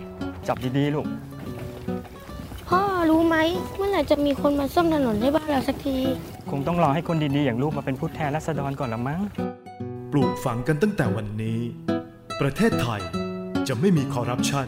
[0.47, 1.07] จับดีๆลูก
[2.69, 3.37] พ่อรู้ไหม
[3.77, 5.97] เมื่อไหร่จะมีคนมาซ่อมถนนให้บ้านเราสักที
[6.51, 9.21] คงต้องรอให้คนดีๆอย่างลูกมาเป็นผู้แทนรัษฎรก่อนละมั้ง
[10.11, 11.59] ปลูกฝังกันตั้งแต่วันนี้
[12.41, 13.01] ประเทศไทย
[13.67, 14.67] จะไม่มีคอร์รัปชัน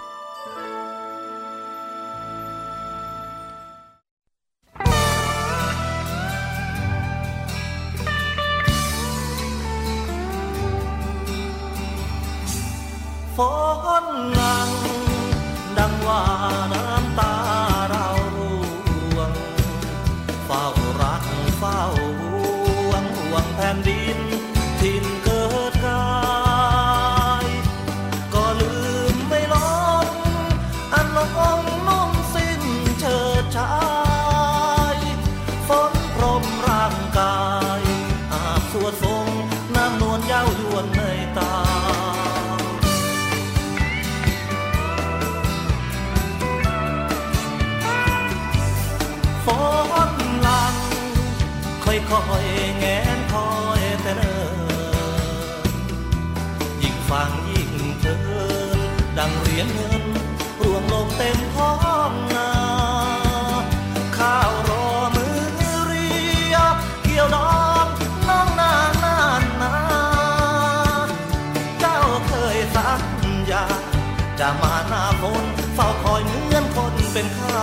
[77.21, 77.57] เป็นใคร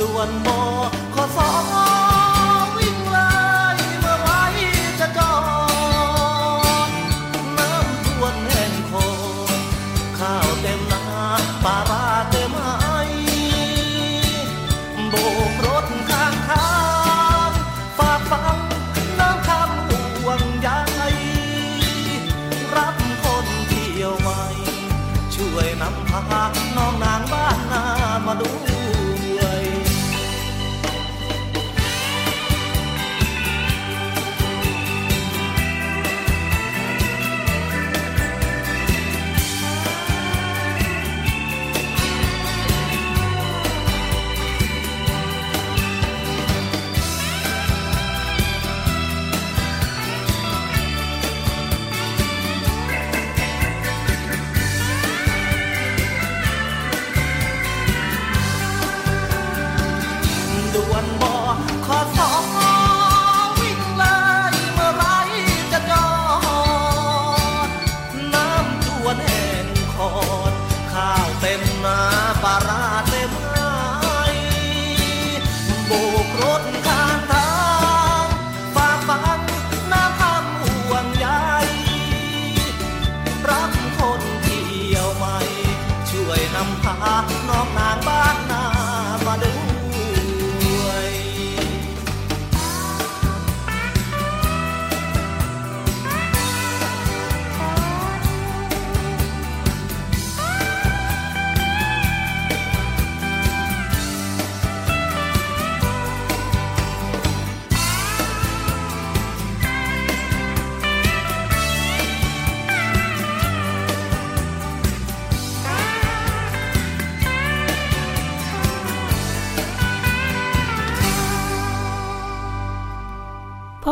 [0.00, 0.60] ด่วนบอ
[1.14, 1.89] ขอสอ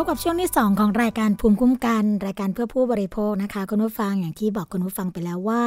[0.09, 5.63] กับช่วงที่ 2 ของรายการภูมิคุ้มกัน รายการเพื่อผู้บริโภคนะคะ คุณผู้ฟังอย่างที่บอกคุณผู้ฟังไปแล้วว่า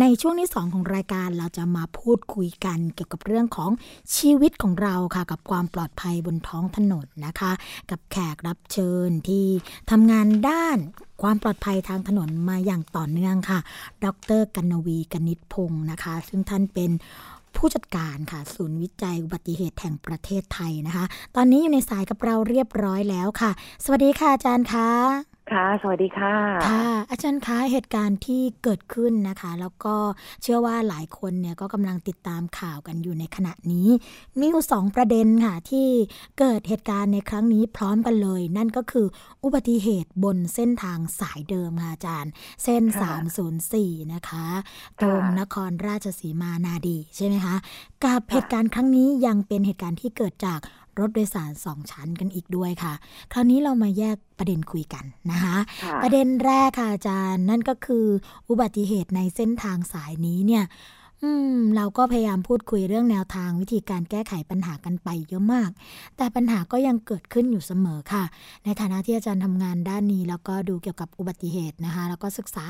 [0.00, 3.70] ในช่วงที่ 2 ของรายการเราจะมาพูดคุยกัน เกี่ยวกับเรื่องของ
[4.16, 7.52] ชีวิตของเราค่ะ กับความปลอดภัยบนท้องถนนนะคะ
[7.90, 9.46] กับแขกรับเชิญที่
[9.90, 10.78] ทำงานด้าน
[11.22, 13.58] ความปลอดภัยทางถนนมาอย่างต่อเนื่องค่ะ
[14.04, 14.06] ด
[14.38, 16.90] ร กันนวีกนิษพงศ์นะคะ ซึ่งท่านเป็น
[17.56, 21.04] ผู้จัดการค่ะ ศูนย์วิจัยอุบัติเหตุแห่งประเทศไทยนะคะ
[21.36, 23.50] ตอนนี้อยู่ในสายกับเราเรียบร้อยแล้วค่ะ
[23.84, 26.34] สวัสดีค่ะอาจารย์คะ ค่ะ สวัสดีค่ะ
[26.68, 29.96] ค่ะอาจารย์คะเหตุการณ์ที่เกิดขึ้นนะคะ แล้วก็
[30.42, 33.88] เชื่อว่าหลายคนเนี่ยก็กำลังติดตามข่าวกันอยู่ในขณะนี้
[34.38, 35.88] มีอยู่สองประเด็นค่ะ ที่
[36.38, 39.06] เกิดเหตุการณ์ในครั้งนี้พร้อมกันเลย นั่นก็คือ
[39.44, 42.32] อุบัติเหตุบนเส้นทางสายเดิมค่ะอาจารย์
[42.64, 43.10] เส้นค่ะ
[43.62, 44.46] 304 นะคะ
[45.00, 47.56] ตรงนครราชสีมานาดีใช่ไหมคะ
[48.04, 50.60] กับเหตุการณ์ครั้งนี้ยังเป็นเหตุการณ์ที่เกิดจาก
[50.98, 52.94] รถโดยสารสองชั้นกันอีกด้วยค่ะ
[53.32, 58.06] คราวนี้เรามาแยกประเด็นคุยกันนะคะค่ะประเด็นแรกค่ะอาจารย์นั่นก็คือ
[58.48, 60.64] อุบัติเหตุในเส้นทางสายนี้เนี่ย
[61.24, 65.70] อืม เราก็พยายามพูดคุยเรื่องแนวทางวิธีการแก้ไขปัญหากันไปเยอะมาก
[66.16, 68.24] แต่ปัญหาก็ยังเกิดขึ้นอยู่เสมอค่ะ
[68.64, 72.66] ในฐานะที่อาจารย์ทำงานด้านนี้ แล้วก็ดูเกี่ยวกับอุบัติเหตุนะคะ แล้วก็ศึกษา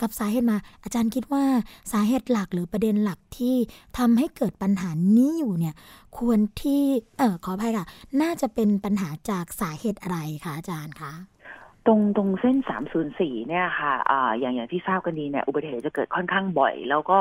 [0.00, 1.44] กับสาเหตุมา อาจารย์คิดว่า
[1.92, 3.56] สาเหตุหลักหรือประเด็นหลักที่
[3.98, 5.74] ทำให้เกิดปัญหานี้อยู่เนี่ย
[6.18, 6.82] ควรที่
[7.18, 7.86] เออขออภัยค่ะ
[8.22, 11.12] น่าจะเป็นปัญหาจากสาเหตุอะไรคะอาจารย์คะ
[11.86, 12.56] ตรงตรงเส้น
[13.02, 17.18] 304 เนี่ยค่ะอ่าอย่างอย่างที่ทราบกันดีเนี่ยอุบัติเหตุจะเกิดค่อนข้างบ่อย แล้วก็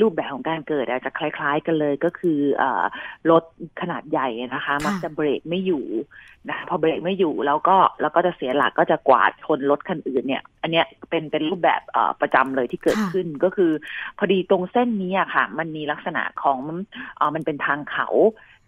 [0.00, 2.82] รูปแบบของการเกิดอาจจะคล้ายๆกันเลยก็คืออ่า
[3.30, 3.44] รถ
[3.80, 5.84] ขนาดใหญ่นะคะ มักจะเบรกไม่อยู่
[6.48, 13.72] นะคะพอเบรกไม่อยู่แล้วก็แล้วก็จะเสียหลักก็จะกวาดชนรถคันอื่นเนี่ย อันเนี้ยเป็นเป็นรูปแบบเอ่อประจำเลยที่เกิดค่ะขึ้นก็คือ
[14.18, 16.58] พอดีตรงเส้นนี้อะค่ะ มันมีลักษณะของ
[17.16, 18.08] เอ่อมันเป็นทางเขา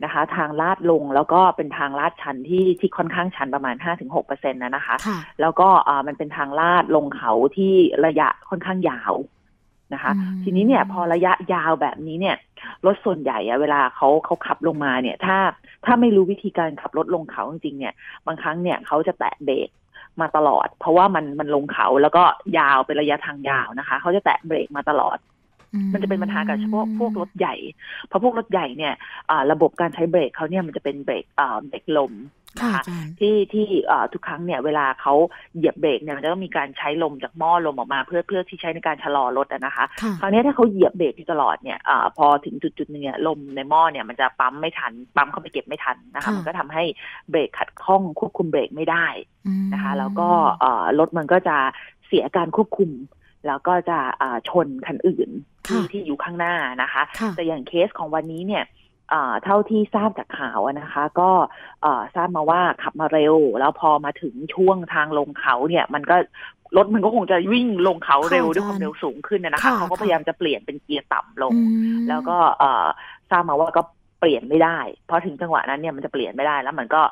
[0.05, 3.77] นะคะ ทางลาดลงแล้วก็เป็นทางลาดชันที่ที่ค่อนข้างชันประมาณ
[4.15, 7.75] 5-6%นะนะคะค่ะแล้วก็อ่ามันเป็นทางลาดลงเขาที่
[8.07, 9.15] ระยะค่อนข้างยาว
[9.95, 12.37] นะคะอืมทีนี้เนี่ยพอระยะยาวแบบนี้เนี่ย
[12.87, 15.37] รถส่วนใหญ่อะเวลาเขาเขาขับลงมาเนี่ย ถ้า
[15.85, 17.95] ถ้าไม่รู้วิธีการขับรถลงเขาจริงๆเนี่ย
[18.27, 19.69] บางครั้งเนี่ยเขาจะแตะเบรก
[20.21, 22.25] มาตลอด เพราะว่ามันมันลงเขาแล้วก็
[22.59, 25.19] ยาวเป็นระยะทางยาวนะคะ เขาจะแตะเบรกมาตลอด
[25.93, 27.55] มันจะเป็นปัญหากับเฉพาะพวกรถใหญ่
[28.07, 28.95] เพราะพวกรถใหญ่เนี่ย
[29.31, 32.15] อ่าระบบการใช้เบรกเขาเนี่ยมันจะเป็นเบรกอ่าเบรกลม
[32.63, 35.15] ค่ะนะคะอาจารย์ที่ที่เอ่อทุกครั้งเนี่ยเวลาเขา
[35.55, 46.85] เหยียบเบรกเนี่ยมันจะต้องมีการใช้ลมจากหม้อลมออกมาเพื่อเพื่อที่ใช้ในการชะลอรถอะนะคะค่ะคราวนี้ถ้าเขาเหยียบเบรกอยู่ตลอดเนี่ยอาพอถึงจุดจุดๆหนึงเนี่ยลมในหม้อเนี่ยมันจะปั๊มไม่ทันปั๊มเข้าไปเก็บไม่ทันนะคะค่ะมันก็ทำให้
[47.31, 49.07] เบรกขัดข้องควบคุมเบรกไม่ได้
[49.47, 50.29] อืมนะคะ แล้วก็
[50.61, 51.57] เอ่อรถมันก็จะ
[52.07, 52.91] เสียการควบคุม
[53.47, 55.29] แล้วก็จะอ่าชนคันอื่น
[55.67, 58.65] ที่ค่ะที่อยู่ข้างหน้านะคะค่ะแต่อย่างเคสของวันนี้เนี่ย
[59.13, 61.31] อ่าเท่าที่ทราบจากข่าวอะนะคะ ก็
[61.83, 66.17] เอ่อทราบมาว่าขับมาเร็ว แล้วพอมาถึงช่วงทางลงเขาเนี่ย มันก็
[66.77, 71.61] รถมันก็คงจะวิ่งลงเขาเร็วค่ะด้วยความเร็วสูงขึ้นนะนะคะค่ะเขาก็พยายามจะเปลี่ยนเป็นเกียร์ต่ำลงอื
[71.97, 72.87] มแล้วก็เอ่อ
[73.31, 73.83] ทราบมาว่าก็
[74.21, 77.03] เปลี่ยนไม่ได้ เพราะถึงจังหวะนั้นเนี่ยมันจะเปลี่ยนไม่ได้แล้วมันก็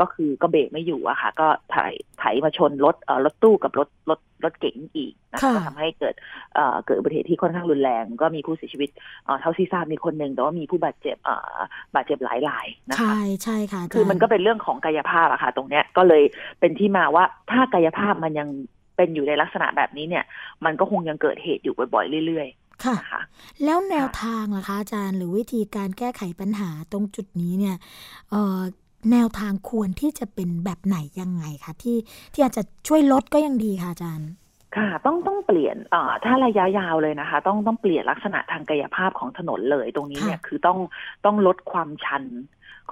[0.00, 1.76] ก็คือก็เบรกไม่อยู่อะค่ะ ก็ไถ
[2.18, 6.14] ไถมาชนรถเอ่อรถตู้กับรถรถรถเก๋งอีกนะคะค่ะก็ทำให้เกิด
[6.54, 8.90] เอ่อเกิดอุบัติเหตุที่ค่อนข้างรุนแรง ก็มีผู้เสียชีวิต
[9.24, 11.58] เอ่อเท่าที่ทราบมีคนหนึ่งแต่ว่ามีผู้บาดเจ็บเอ่อ
[11.94, 16.22] บาดเจ็บหลายรายนะคะใช่ใช่ค่ะาจารย์คือมันก็เป็นเรื่องของกายภาพอะค่ะ ตรงเนี้ยก็เลย
[16.60, 18.48] เป็นที่มาว่าถ้ากายภาพมันยัง
[18.96, 20.24] เป็นอยู่ในลักษณะแบบนี้เนี่ย
[20.64, 22.63] มันก็คงยังเกิดเหตุอยู่บ่อยๆเรื่อยค่ะๆ
[22.98, 23.22] นะคะ
[23.64, 27.76] แล้วแนวทางล่ะคะอาจารย์หรือวิธีการแก้ไขปัญหาตรงจุดนี้เนี่ย
[28.30, 28.60] เอ่อ
[29.12, 31.96] แนวทางควรที่จะเป็นแบบไหนยังไงคะที่
[32.32, 34.30] ที่อาจจะช่วยลดก็ยังดีค่ะอาจารย์
[34.76, 40.78] ค่ะต้องต้องเปลี่ยนเอ่อถ้าระยะยาวเลยนะคะ ต้องต้องเปลี่ยนลักษณะทางกายภาพของถนนเลยตรงนี้เนี่ยค่ะคือต้อง
[41.24, 42.24] ต้องลดความชัน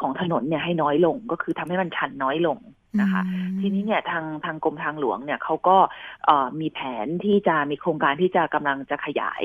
[0.01, 2.59] ของถนนเนี่ยให้น้อยลงก็คือทำให้มันชันน้อยลง
[3.01, 5.77] นะคะอืมทีนี้เนี่ยทางทางกรมทางหลวงเนี่ยเขาก็
[6.27, 9.43] เอ่อมีแผนที่จะมีโครงการที่จะกำลังจะขยาย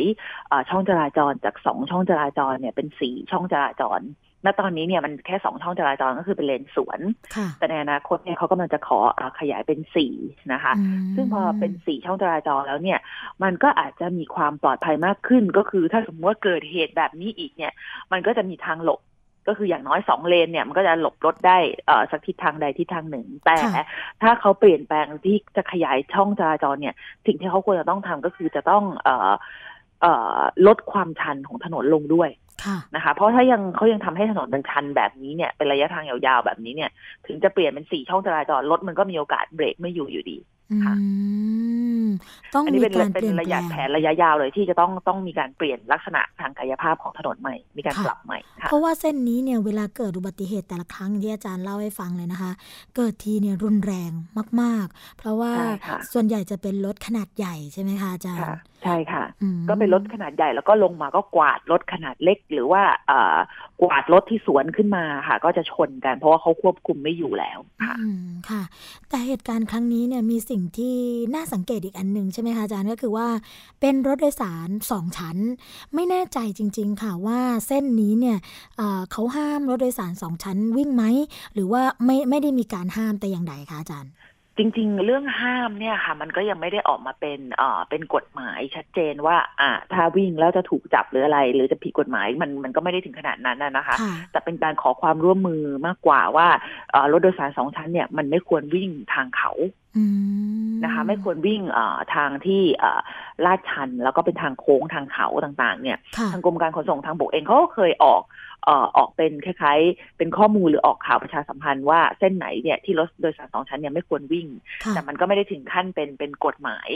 [0.48, 4.02] เอ่อช่องจราจรจากสองช่องจราจรเนี่ยเป็นสี่ช่องจราจร
[4.45, 7.00] ณตอนนี้เนี่ยมันแค่สองช่องจราจรก็คือเป็นเลนสวน
[7.36, 10.14] ค่ะแต่ในอนาคตเนี่ยเขากำลังจะขอเอ่อขยายเป็นสี่
[10.54, 13.00] นะคะอืมซึ่งพอเป็นสี่ช่องจราจรแล้วเนี่ย
[13.43, 17.74] มันก็อาจจะมีความปลอดภัยมากขึ้นก็คือถ้าสมมติว่าเกิดเหตุแบบนี้อีกเนี่ย
[18.12, 19.00] มันก็จะมีทางหลบ
[19.48, 23.86] ก็คืออย่างน้อยสองเลนเนี่ยมันก็จะหลบรถได้เอ่อสักทิศทางใดทิศทางหนึ่ง แต่ค่ะ
[24.22, 26.95] ถ้าเขาเปลี่ยนแปลงที่จะขยายช่องจราจรเนี่ย
[27.26, 29.32] สิ่งที่เขาควรจะต้องทำก็คือจะต้องเอ่อ
[30.02, 32.30] เอ่อลดความชันของถนนลงด้วย
[32.66, 36.89] ค่ะนะคะเพราะถ้ายังเขายังทำให้ถนนมันชันแบบนี้เนี่ยเป็นระยะทางยาวๆแบบนี้เนี่ย
[37.28, 40.38] ถึงจะเปลี่ยนเป็นสี่ช่องจราจรรถมันก็มีโอกาสเบรกไม่อยู่อยู่ดี
[40.72, 40.95] อืค่ะ
[42.06, 42.08] ม
[42.56, 52.52] ต้องอันมีนี้เป็นการเป็เปลี่ยนนระแปลยะงแผนระยะยาวเลยที่จะต้องต้องมีการเปลี่ยนลักษณะทางกายภาพของถนนใหม่ มีการค่ะปรับใหม่ค่ะเพราะว่าเส้นนี้เนี่ยเวลาเกิดอุบัติเหตุแต่ละครั้งที่อาจารย์เล่าให้ฟังเลยนะคะ
[52.95, 54.12] เกิดทีเนี่ยรุนแรง
[54.62, 63.38] มาก ๆ เพราะว่าใช่ค่ะส่วนใหญ่จะเป็นรถขนาดใหญ่ใช่ไหมคะอาจารย์ค่ะใช่ค่ะอืมก็เป็นรถขนาดใหญ่แล้วก็ลงมาก็กวาดรถขนาดเล็ก หรือว่าเอ่อ
[63.82, 68.62] กวาดรถที่สวนขึ้นมาค่ะ ก็จะชนกัน เพราะว่าเขาควบคุมไม่อยู่แล้วค่ะอืมค่ะ
[69.10, 70.96] แต่เหตุการณ์ครั้งนี้เนี่ยมีสิ่งที่
[71.36, 73.28] น่าสังเกตอีกอันหนึ่งใช่ไหมคะอาจารย์ก็คือว่า
[73.82, 75.38] เป็นรถโดยสารสองชั้น
[75.96, 78.38] ไม่แน่ใจจริง ๆ ค่ะว่าเส้นนี้เนี่ย
[78.78, 81.04] เอ่อเขาห้ามรถโดยสารสองชั้นวิ่งไหม
[81.54, 84.12] หรือว่าไม่ไม่ได้มีการห้ามแต่อย่างใดคะอาจารย์
[84.58, 96.47] จริง ๆ เรื่องห้ามเนี่ยค่ะ มันก็ยังไม่ได้ออกมาเป็นเอ่อเป็นกฎหมายชัดเจนว่า อ่า ถ้าวิ่งแล้วจะถูกจับหรืออะไร หรือจะผิดกฎหมายมันมันก็ไม่ได้ถึงขนาดนั้นน่ะนะคะค่ะแต่เป็นการขอความร่วมมือมากกว่าว่า
[96.91, 99.51] เอ่อรถโดยสารสองชั้นเนี่ยมันไม่ควรวิ่งทางเขา
[99.97, 100.03] อื
[100.68, 102.99] มนะคะไม่ควรวิ่งเอ่อทางที่เอ่อ
[103.45, 114.47] ลาดชัน แล้วก็เป็นทางโค้งทางเขาต่าง ๆ เนี่ยค่ะทางกรมการขนส่งทางบกเองเขาก็เคยออกเอ่อออกเป็นคล้ายๆ เป็นข้อมูลหรือออกข่าวประชาสัมพันธ์ว่าเส้นไหนเนี่ยที่รถโดยสารสองชั้นเนี่ยไม่ควรวิ่ง
[114.84, 116.89] ค่ะแต่มันก็ไม่ได้ถึงขั้นเป็นเป็นกฎหมาย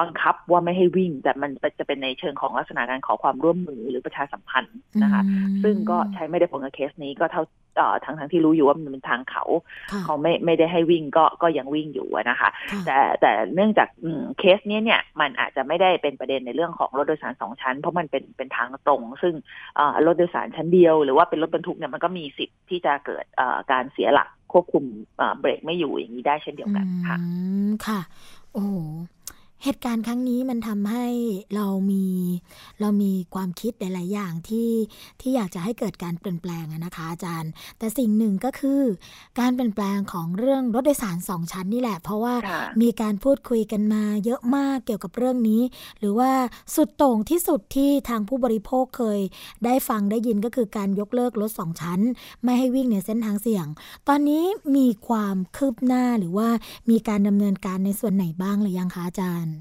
[0.00, 7.65] บังคับว่าไม่ให้วิ่ง แต่มันจะเป็นในเชิงของลักษณะการขอความร่วมมือหรือประชาสัมพันธ์นะคะอืมซึ่งก็ใช้ไม่ได้ผลกับเคสนี้ก็เท่าเอ่อ
[8.04, 9.44] ทั้งทั้งที่รู้อยู่ว่ามันเป็นทางเขา
[9.92, 19.34] ค่ะเขาไม่ไม่ได้ให้วิ่งก็ก็ยังวิ่งอยู่อะนะคะค่ะแต่แต่เนื่องจากอืมเคสนี้เนี่ยมันอาจจะไม่ได้เป็นประเด็นในเรื่องของรถโดยสารสองชั้น เพราะมันเป็นเป็นทางตรง ซึ่ง
[19.76, 24.84] เอ่อรถโดยสารชั้นเดียว หรือว่าเป็นรถบรรทุกเนี่ยมันก็มีสิทธิ์ที่จะเกิดเอ่อการเสียหลักควบคุม
[25.18, 27.28] เอ่อเบรกไม่อยู่อย่างนี้ได้เช่นเดียวกันค่ะอื
[27.68, 28.00] มค่ะ
[28.52, 28.76] โอ้โห
[29.64, 31.06] เหตุการณ์ครั้งนี้มันทำให้
[31.54, 32.04] เรามี
[32.80, 34.70] เรามีความคิดหลาย ๆ อย่างที่
[35.20, 38.82] ที่อยากจะให้เกิดการเปลี่ยนแปลงอะนะคะอาจารย์ แต่สิ่งหนึ่งก็คือ
[39.40, 45.62] การเปลี่ยนแปลงของเรื่องรถโดยสารสองชั้นนี่แหละ เพราะว่าค่ะมีการพูดคุยกันมาเยอะมากเกี่ยวกับเรื่องนี้
[45.98, 46.30] หรือว่า
[46.74, 49.20] สุดโต่งที่สุดที่ทางผู้บริโภคเคย
[49.64, 52.00] ได้ฟังได้ยินก็คือการยกเลิกรถสองชั้น
[52.44, 53.66] ไม่ให้วิ่งในเส้นทางเสี่ยง
[54.08, 54.44] ตอนนี้
[54.76, 56.48] มีความคืบหน้าหรือว่า
[56.90, 59.55] มีการดำเนินการในส่วนไหนบ้างหรือยังคะอาจารย์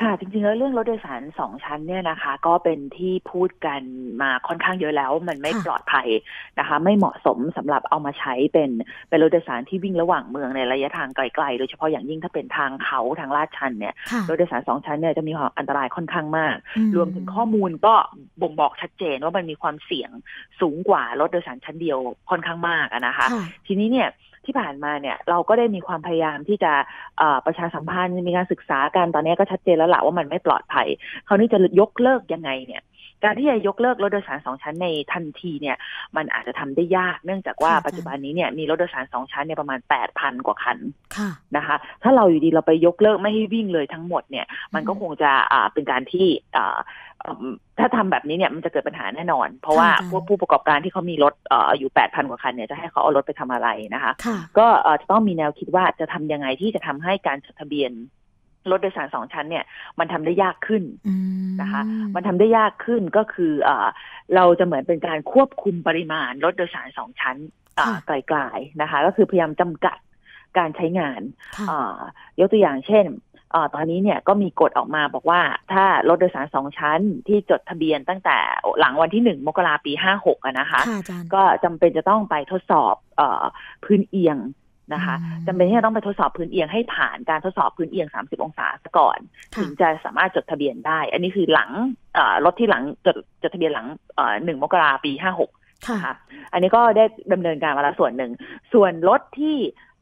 [0.00, 3.82] ค่ะ จริงๆแล้วเรื่องรถโดยสารสองชั้นเนี่ยนะคะ ก็เป็นที่พูดกัน
[4.22, 6.08] มาค่อนข้างเยอะแล้ว มันไม่ค่ะปลอดภัย
[6.58, 8.70] นะคะ ไม่เหมาะสมสำหรับเอามาใช้เป็น
[9.08, 17.94] เป็นรถโดยสารที่วิ่งระหว่างเมืองในระยะทางไกลๆ โดยเฉพาะอย่างยิ่งถ้าเป็นทางเขาทางลาดชันเนี่ยค่ะรถโดยสารสองชั้นเนี่ยจะมีความอันตรายค่อนข้างมากอืรวมถึงข้อมูลก็
[18.42, 20.10] บ่งบอกชัดเจนว่ามันมีความเสี่ยง
[20.60, 21.98] สูงกว่ารถโดยสารชั้นเดียว
[22.30, 24.08] ค่อนข้างมากอะนะคะค่ะทีนี้เนี่ย
[24.46, 26.72] ที่ผ่านมาเนี่ยเราก็ได้มีความพยายามที่จะ
[27.46, 30.88] ประชาสัมพันธ์มีการศึกษากันตอนนี้ก็ชัดเจนแล้วละว่ามันไม่ปลอดภัย
[31.26, 32.82] คราวนี้จะยกเลิกยังไงเนี่ย
[33.22, 35.76] การที่จะยกเลิกรถโดยสารสองชั้นในทันทีเนี่ย
[36.16, 39.78] มันอาจจะทำได้ยากเนื่องจากว่าค่ะปัจจุบันนี้เนี่ยมีรถโดยสารสองชั้นเนี่ยประมาณ
[40.12, 40.78] 8,000กว่าคัน
[41.16, 46.78] ค่ะนะคะ ถ้าเราอยู่ดีเราไปยกเลิกไม่ให้วิ่งเลยทั้งหมดเนี่ย มันก็คงจะอ่าเป็นการที่อ่า
[47.20, 57.92] เอิ่มถ้าทำแบบนี้เนี่ยมันจะเกิดปัญหาแน่นอน เพราะว่าค่ะพวกผู้ประกอบการที่เขามีรถเอ่ออยู่8,000กว่าคันเนี่ยจะให้เขาเอารถไปทำอะไรนะคะค่ะก็เอ่อจะต้องมีแนวคิดว่าจะทำยังไงที่จะทำให้การจดทะเบียน
[58.70, 59.64] รถโดยสารสองชั้นเนี่ย
[59.98, 61.14] มันทำได้ยากขึ้นอื
[61.46, 61.82] มนะคะ
[62.14, 63.86] มันทำได้ยากขึ้นก็คือเอ่อ
[64.34, 67.36] เราจะเหมือนเป็นการควบคุมปริมาณรถโดยสารสองชั้น
[67.78, 69.98] อ่าไกลๆนะคะ ก็คือพยายามจำกัด
[70.58, 71.20] การใช้งาน
[71.56, 71.98] ค่ะอ่า
[72.40, 73.06] ยกตัวอย่างเช่น
[73.52, 75.40] เออตอนนี้เนี่ยก็มีกฎออกมาบอกว่า
[75.72, 78.38] ถ้ารถโดยสารสองชั้นที่จดทะเบียนตั้งแต่
[78.80, 83.42] หลังวันที่หนึ่งมกราปีห้าหกนะคะค่ะอาจารย์ก็จำเป็นจะต้องไปทดสอบเออ
[83.84, 84.36] พื้นเอียง
[84.92, 89.18] นะคะอืมจำเป็นที่จะต้องไปทดสอบพื้นเอียงให้ผ่านการทดสอบพื้นเอียง 30 องศาซะก่อน
[89.54, 91.70] ค่ะถึงจะสามารถจดทะเบียนได้ อันนี้คือหลัง
[92.14, 93.86] เอ่อรถที่หลังจดจดทะเบียนหลัง
[94.44, 95.12] หนึ่งมกราปี
[95.50, 96.14] 56ค่ะนะคะ
[96.52, 98.32] อันนี้ก็ได้ดำเนินการมาแล้วส่วนหนึ่ง
[98.72, 99.56] ส่วนรถที่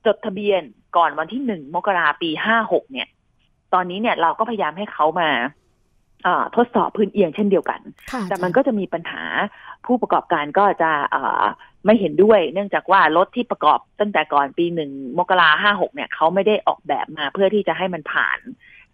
[0.07, 0.63] จดทะเบียน
[0.97, 2.31] ก่อนวันที่หนึ่งมกราปี
[2.61, 3.09] 56 เนี่ย
[3.75, 5.31] ตอนนี้เนี่ยเราก็พยายามให้เขามา
[6.25, 7.81] เอ่อทดสอบพื้นเอียงเช่นเดียวกัน
[8.13, 9.23] ค่ะแต่มันก็จะมีปัญหา
[9.87, 11.43] ผู้ประกอบการก็จะเอ่อ
[11.85, 18.39] ไม่เห็นด้วย เนื่องจากว่ารถที่ประกอบตั้งแต่ก่อนปีหนึ่งมกราห้าหกเนี่ยเขาไม่ได้ออกแบบมาเพื่อที่จะให้มันผ่าน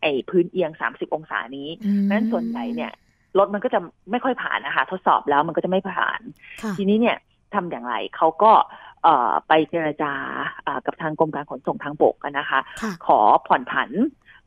[0.03, 2.93] ไอ้พื้นเอียงสามสิบองศานี้อืมนั้นส่วนใหญ่เนี่ย
[3.39, 3.81] รถมันก็จะ
[4.11, 6.21] ไม่ค่อยผ่านนะคะ ทดสอบแล้วมันก็จะไม่ผ่าน
[6.63, 7.17] ค่ะทีนี้เนี่ย
[7.55, 8.53] ทำอย่างไรเขาก็
[9.03, 10.13] เอ่อไปเจรจา
[10.67, 13.91] อ่ากับทางกรมการขนส่งทางบกอะนะคะค่ะขอผ่อนผัน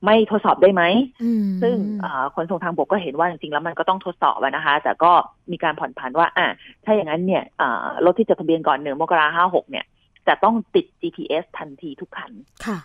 [0.06, 0.84] ไม่ทดสอบได้ไหม
[1.24, 5.12] อืมซึ่งเอ่อขนส่งทางบกก็เห็นว่าจริงๆแล้วมันก็ต้องทดสอบอะนะคะ แต่ก็
[5.52, 6.48] มีการผ่อนผันว่าอะ
[6.86, 9.86] ถ้าอย่างนั้นเนี่ยเอ่อรถที่จดทะเบียนก่อนหนึ่งมกราห้าหกเนี่ย
[10.28, 12.32] จะต้องติด GPS ทันทีทุกคัน
[12.66, 12.80] ค่ะ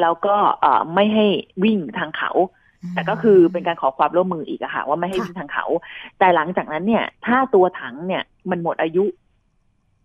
[0.00, 1.26] แล้วก็เอ่อไม่ให้
[1.64, 2.30] วิ่งทางเขา
[2.94, 5.66] แต่ก็คือเป็นการขอความร่วมมืออีกอะค่ะ ว่าไม่ให้ค่ะวิ่งทางเขา
[6.18, 9.04] แต่หลังจากนั้นเนี่ย ถ้าตัวถังเนี่ยมันหมดอายุ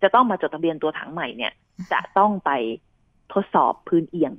[0.02, 1.52] จะต้องมาจดทะเบียนตัวถังใหม่เนี่ย
[1.94, 2.52] จะต้องไป
[3.34, 4.34] ทดสอบพื้นเอียง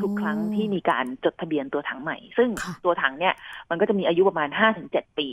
[0.00, 2.48] ทุกครั้งที่มีการจดทะเบียนตัวถังใหม่ ซึ่ง
[2.84, 3.34] ตัวถังเนี่ย
[3.70, 5.28] มันก็จะมีอายุประมาณห้าถึงเจ็ดปี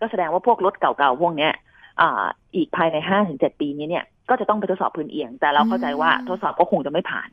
[0.00, 1.52] ก็แสดงว่าพวกรถเก่าๆพวกเนี้ย
[2.56, 7.30] อีกภายในห้าถึงเจ็ดปีนี้เนี่ยก็จะต้องไปทดสอบพื้นเอียง แต่เราเข้าใจว่าทดสอบก็คงจะไม่ผ่าน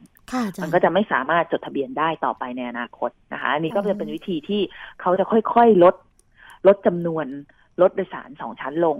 [0.61, 4.61] มันก็จะไม่สามารถจดทะเบียนได้ต่อไปในอนาคตนะคะอันนี้ก็จะเป็นวิธีที่
[5.01, 5.95] เขาจะค่อยๆลด
[6.67, 7.25] ลดจำนวน
[7.81, 8.97] รถโดยสารสองชั้นลง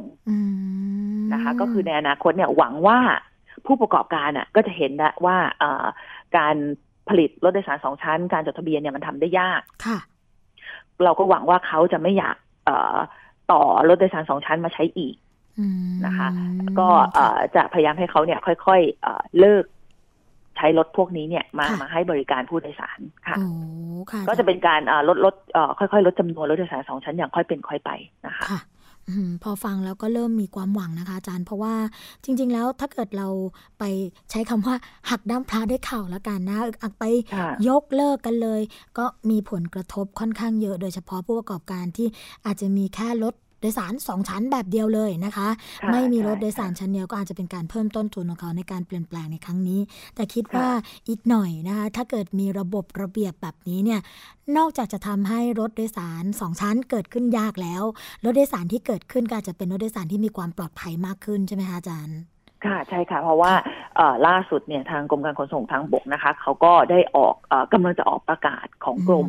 [1.33, 2.99] นะคะ ก็คือในอนาคตเนี่ยหวังว่า
[3.65, 5.37] ผู้ประกอบการอะ ก็จะเห็นได้ว่า
[6.37, 6.55] การ
[7.09, 9.97] ผลิตรถโดยสารสองชั้น การจดทะเบียนเนี่ยมันทำได้ยากค่ะ
[11.03, 12.37] เราก็หวังว่าเขาจะไม่อยาก
[13.51, 15.15] ต่อรถโดยสารสองชั้นมาใช้อีก
[16.05, 16.27] นะคะ
[16.79, 16.89] ก็
[17.55, 19.65] จะพยายามให้เขาเนี่ย ค่อยๆเลิก
[20.57, 23.37] ใช้รถพวกนี้เนี่ยมามาให้บริการผู้โดยสารค่ะ
[24.27, 25.35] ก็จะเป็นการลดลด
[25.79, 27.91] ค่อยๆลดจำนวนรถโดยสารสองชั้นอย่างค่อยเป็นค่อยไป
[28.27, 28.45] นะคะ
[29.43, 31.75] พอฟังแล้วก็เริ่มมีความหวังนะคะอาจารย์ เพราะว่า
[32.23, 33.27] จริง ๆ แล้วถ้าเกิดเรา
[33.79, 33.83] ไป
[34.31, 34.75] ใช้คำว่า
[35.09, 37.03] หักด้ามพระด้วยเข่าแล้วกันนะอักไป
[37.69, 38.61] ยกเลิกกันเลย
[38.97, 42.07] ก็มีผลกระทบค่อนข้างเยอะ โดยเฉพาะผู้ประกอบการที่
[42.45, 45.47] อาจจะมีแค่ลด โดยสารสองชั้นแบบเดียวเลยนะคะ
[45.91, 49.79] ไม่มีรถโดยสารชั้นเดียวก็อาจจะเป็นการเพิ่มต้นทุนของเขาในการเปลี่ยนแปลงในครั้งนี้
[50.15, 50.69] แต่คิดว่า
[51.09, 53.99] อีกหน่อยนะคะ ถ้าเกิดมีระบบระเบียบแบบนี้เนี่ย
[54.57, 57.83] นอกจากจะทำให้รถโดยสารสองชั้นเกิดขึ้นยากแล้ว
[58.23, 62.17] รถโดยสารที่เกิดขึ้นก็อาจจะเป็นรถโดยสารที่มีความปลอดภัยมากขึ้นใช่ไหมคะอาจารย์
[62.65, 63.53] ค่ะใช่ค่ะ เพราะว่า
[64.27, 69.27] ล่าสุดเนี่ยทางกรมการขนส่งทางบกนะคะเขาก็ได้ออกอกำลังจะออกประกาศของกรม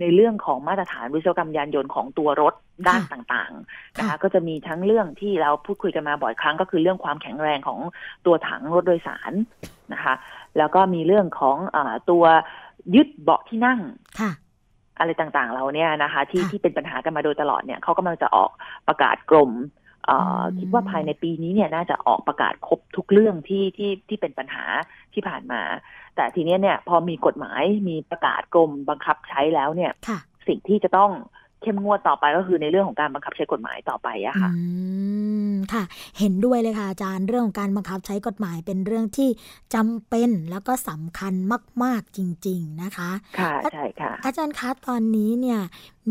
[0.00, 2.54] ในเรื่องของมาตรฐานวิศวกรรมยานยนต์ของตัวรถ
[2.88, 7.80] ด้านต่างๆนะคะก็จะมีทั้งเรื่องที่เราพูดคุยกันมาบ่อยครั้ง ก็คือเรื่องความแข็งแรงของ
[8.26, 9.32] ตัวถังรถโดยสาร
[9.92, 10.14] นะคะ
[10.58, 11.76] แล้วก็มีเรื่องของอ
[12.10, 12.24] ตัว
[12.94, 13.80] ยึดเบาะที่นั่ง
[14.98, 18.50] อะไรต่างๆเราเนี่ยนะคะ ที่ที่เป็นปัญหากันมาโดยตลอดเนี่ยเขากำลังจะออก
[18.88, 19.50] ประกาศกรม
[20.58, 24.64] คิดว่าภายในปีนี้เนี่ยน่าจะออกประกาศครบทุกเรื่องที่ที่ที่เป็นปัญหา
[25.14, 25.62] ที่ผ่านมา
[26.16, 29.92] แต่ทีนี้เนี่ยพอมีกฎหมายมีประกาศกรมบังคับใช้แล้วเนี่ย
[30.48, 31.12] สิ่งที่จะต้อง
[31.62, 34.50] เข้มงวดต่อไปก็คือในเรื่องของการบังคับใช้กฎหมายต่อไปอะค่ะ
[35.72, 35.84] ค่ะ
[36.18, 39.28] เห็นด้วยเลยค่ะอาจารย์เรื่องของการบังคับใช้กฎหมายเป็นเรื่องที่
[39.74, 41.34] จำเป็นแล้วก็สำคัญ
[41.82, 45.60] มาก ๆจริง ๆ นะคะ ค่ะใช่ค่ะ อาจารย์คะตอนนี้เนี่ย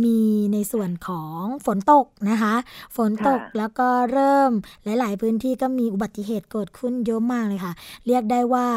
[0.03, 0.19] มี
[0.53, 2.55] ในส่วนของฝนตกนะคะ
[2.97, 4.51] ฝนตกแล้วก็เริ่ม
[4.83, 7.73] หลาย ๆ พื้นที่ก็มีอุบัติเหตุเกิดขึ้นเยอะมากเลยค่ะ
[8.07, 8.67] เรียกได้ว่า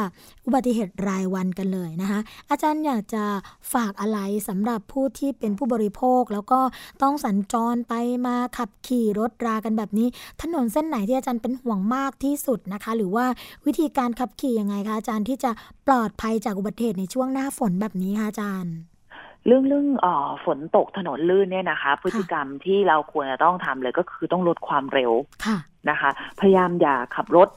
[0.47, 3.25] อุบัติเหตุรายวันกันเลยนะคะ อาจารย์อยากจะ
[3.73, 6.61] ฝากอะไรสำหรับผู้ที่เป็นผู้บริโภค แล้วก็
[7.03, 7.95] ต้องสัญจรไป
[8.27, 10.09] มาขับขี่รถรากันแบบนี้
[10.43, 13.27] ถนนเส้นไหนที่อาจารย์เป็นห่วงมากที่สุดนะคะ หรือว่า
[13.67, 15.51] วิธีการขับขี่ยังไงคะอาจารย์ที่จะ
[15.87, 18.75] ปลอดภัยจากอุบัติเหตุในช่วงหน้าฝนแบบนี้คะอาจารย์
[19.47, 20.07] เรื่องเรื่องอ
[20.45, 25.13] ฝนตกถนนลื่นเนี่ยนะคะ พฤติกรรมที่เราควรจะต้องทำเลยก็คือต้องลดความเร็ว
[25.91, 27.49] นะคะ พยายามอย่าขับรถ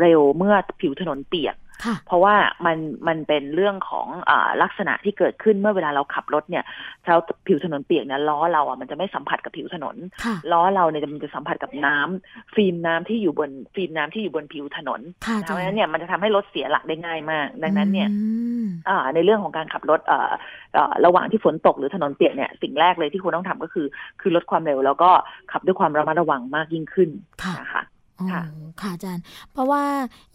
[0.00, 1.56] เร็วเมื่อผิวถนนเปียก
[2.06, 2.34] เพราะว่า
[2.66, 6.64] มันมันเป็นเรื่องของอลักษณะที่เกิดขึ้นเมื่อเวลาเราขับรถเนี่ย
[7.04, 7.14] เช้า
[7.46, 9.96] ผิวถนนเปียกเนี่ยล้อเราอะมันจะไม่สัมผัสกับผิวถนน
[10.52, 15.00] ล้อเราเนี่ยมันจะสัมผัสกับน้ำฟิล์มน้ำที่อยู่บนฟิล์มน้ำที่อยู่บนผิวถนน
[15.42, 18.08] เพราะฉะนั้นเนี่ยมันจะทำให้รถเสียหลักได้ง่ายมาก ดังนั้นเนี่ย
[19.14, 20.00] ในเรื่องของการขับรถ
[21.04, 23.86] ระหว่างที่ฝนตกหรือถนนเปียกเนี่ยสิ่งแรกเลยที่คุณต้องทำก็คือ
[24.20, 25.10] คือลดความเร็วแล้วก็
[25.52, 27.10] ขับด้วยความระมัดระวังมากยิ่งขึ้น
[27.60, 27.82] นะคะ
[28.32, 28.42] ค่ะ
[28.80, 29.84] ค่ะอาจารย์ เพราะว่า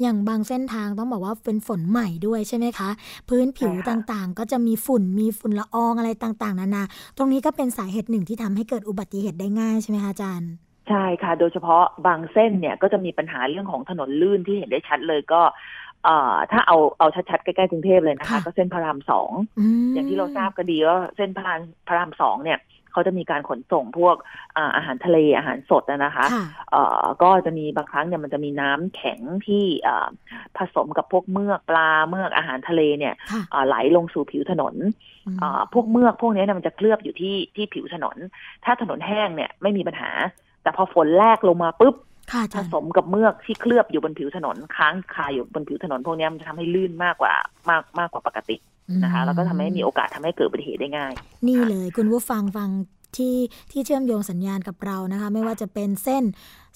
[0.01, 2.89] อย่างบางเส้นทางต้องบอกว่าเป็นฝนใหม่ด้วยใช่ไหมคะ
[3.29, 6.83] พื้นผิวต่างๆ ก็จะมีฝุ่นมีฝุ่นละอองอะไรต่างๆ นานา
[7.17, 10.51] ตรงนี้ก็เป็นสาเหตุหนึ่งที่ทำให้เกิดอุบัติเหตุได้ง่ายใช่ไหมคะอาจารย์
[10.89, 15.41] ใช่ค่ะ โดยเฉพาะบางเส้นเนี่ยก็จะมีปัญหาเรื่องของถนนลื่นที่เห็นได้ชัดเลยก็
[16.51, 19.31] ถ้าเอาเอาชัดๆ ใกล้ๆกรุงเทพเลยนะคะ ก็เส้นพระรามสอง
[19.93, 22.59] อย่างที่เราทราบก็ดีว่าเส้นพระรามพระรามสองเนี่ย
[22.93, 24.15] เขาจะมีการขนส่งพวก
[24.75, 26.25] อาหารทะเลอาหารสดนะคะ
[27.23, 29.65] ก็จะมีบางครั้งเนี่ยมันจะมีน้ำแข็งที่
[30.57, 33.13] ผสมกับพวกเมือกปลาเมือกอาหารทะเลเนี่ย
[33.67, 34.75] ไหลลงสู่ผิวถนน
[35.73, 38.17] พวกเมือกพวกนี้เนี่ยมันจะเคลือบอยู่ที่ที่ผิวถนน
[38.65, 40.09] ถ้าถนนแห้งเนี่ยไม่มีปัญหา
[40.63, 41.95] แต่พอฝนแรกลงมาปุ๊บ
[42.57, 47.33] ผสมกับเมือกที่เคลือบอยู่บนผิวถนนค้างคาอยู่บนผิวถนน พวกนี้มันจะทำให้ลื่นมากกว่า
[47.69, 48.55] มากมากกว่าปกติ
[49.03, 51.13] นะคะแล้วก็ทำให้มีโอกาสทำให้เกิดอุบัติเหตุได้ง่าย
[51.47, 52.69] นี่เลยคุณผู้ฟังฟัง
[53.17, 53.37] ที่
[53.71, 56.23] ที่เชื่อมโยงสัญญาณกับเรานะคะ ไม่ว่าจะเป็นเส้น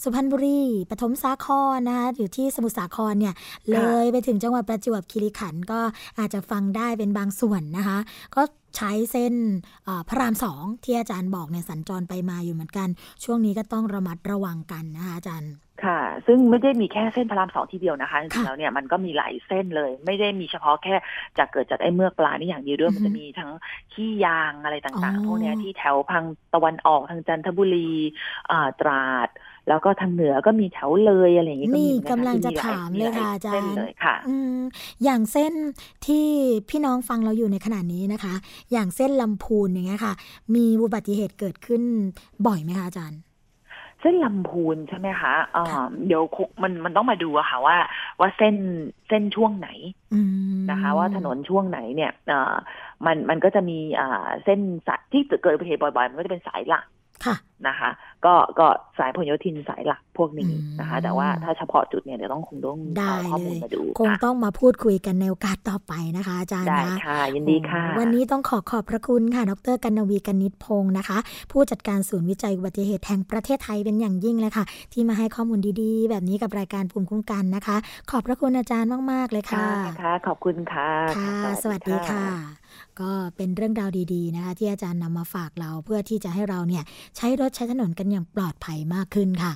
[0.03, 3.33] สุพรรณบุรีปฐมสาครนะคะอยู่ที่สมุทรสาครเนี่ย
[3.71, 5.79] เลยไปถึงจังหวัดประจวบคีรีขันธ์ก็
[6.19, 7.97] อาจจะฟังได้เป็นบางส่วนนะคะ
[8.35, 8.41] ก็
[8.77, 9.33] ใช้เส้น
[10.09, 12.87] พระรามสองที่อาจารย์บอกเนี่ยสัญจรไปมาอยู่เหมือนกัน
[13.23, 15.53] ช่วงนี้ก็ต้องระมัดระวังกันนะคะอาจารย์
[15.85, 20.95] ค่ะ ซึ่งไม่ได้มีแค่เส้นพระรามสองทีเดียวนะคะจริงๆแล้วเนี่ยมันก็มีหลายเส้นเลย ไม่ได้มีเฉพาะแค่
[21.37, 23.51] จากเกิดจากไอ้เมือกปลานี่อย่างเดียวด้วยมันจะมีทั้ง
[23.93, 26.23] ขี้ยางอะไรต่างๆ พวกนี้ที่แถวพัง
[26.53, 27.91] ตะวันออกทางจันทบุรี
[28.79, 29.29] ตราด
[29.69, 34.59] แล้วก็ทางเหนือก็มีแถวเลยอะไรอย่างนี้ก็นี่มีกำลังจะถามเลยค่ะอาจารย์เลยค่ะอืม
[35.03, 35.53] อย่างเส้น
[36.05, 36.25] ที่
[36.69, 38.33] พี่น้องฟังเราอยู่ในขณะนี้นะคะ
[38.71, 40.13] อย่างเส้นลำพูนอย่างเงี้ยค่ะ
[40.55, 41.81] มีอุบัติเหตุเกิดขึ้น
[42.45, 43.21] บ่อยไหมคะอาจารย์
[44.01, 47.77] เส้นลำพูนใช่ไหมคะอ่าเดี๋ยวคงมันมันต้องมาดูอะค่ะว่า
[48.19, 48.55] ว่าเส้น
[49.07, 49.69] เส้นช่วงไหน
[50.13, 50.21] อื
[50.55, 52.55] มนะคะ ว่าถนนช่วงไหนเนี่ยเอ่อ
[53.05, 56.85] มันมันก็จะมีอ่าเส้นสายที่เกิดอุบัติเหตุบ่อยๆ มันก็จะเป็นสายหลัก
[57.25, 57.35] ค่ะ
[57.67, 57.89] นะคะ
[58.25, 71.17] ก็ก็สายพหลโยธินสายหลักพวกนี้นะคะอืมแต่ว่าถ้าเฉพาะจุดเนี่ยเดี๋ยวต้องคงต้องได้เอาข้อเลมูลยมาดู คงค่ะต้องมาพูดคุยกันในโอกาสต่อไปนะคะ อาจารย์ได้นะค่ะยินดีค่ะ วันนี้ต้องขอขอบพระคุณค่ะ ดรกันนวีกนิษฐ์พงศ์นะคะ
[71.51, 77.77] ผู้จัดการศูนย์วิจัยอุบัติเหตุแห่งประเทศไทยเป็นอย่างยิ่งเลยค่ะ ที่มาให้ข้อมูลดีๆ แบบนี้กับรายการภูมิคุ้มกันนะคะ
[78.11, 79.67] ขอบพระคุณอาจารย์มากๆเลยค่ะ
[80.01, 81.33] ค่ะ ขอบคุณค่ะค่ะ
[81.63, 82.25] สวัสดีค่ะ
[83.01, 86.83] ก็เป็นเรื่องราวดีๆนะคะ ที่อาจารย์นำมาฝากเราเพื่อที่จะให้เราเนี่ย
[87.17, 89.53] ใช้รถใช้ถนนกันอย่างปลอดภัยมากขึ้นค่ะ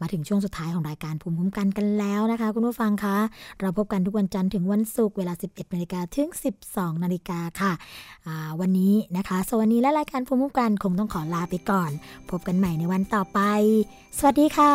[0.00, 3.16] มาถึงช่วงสุดท้ายของรายการภูมิคุ้มกันกันแล้วนะคะ คุณผู้ฟังคะ
[3.60, 6.28] เราพบกันทุกวันจันทร์ถึงวันศุกร์เวลา 11นาฬิกาถึง
[6.66, 7.72] 12นาฬิกาค่ะ
[8.60, 11.90] วันนี้นะคะสวัสดีและรายการภูมิคุ้มกันคงต้องขอลาไปก่อน
[12.30, 13.40] พบกันใหม่ในวันต่อไป
[14.18, 14.74] สวัสดีค่ะ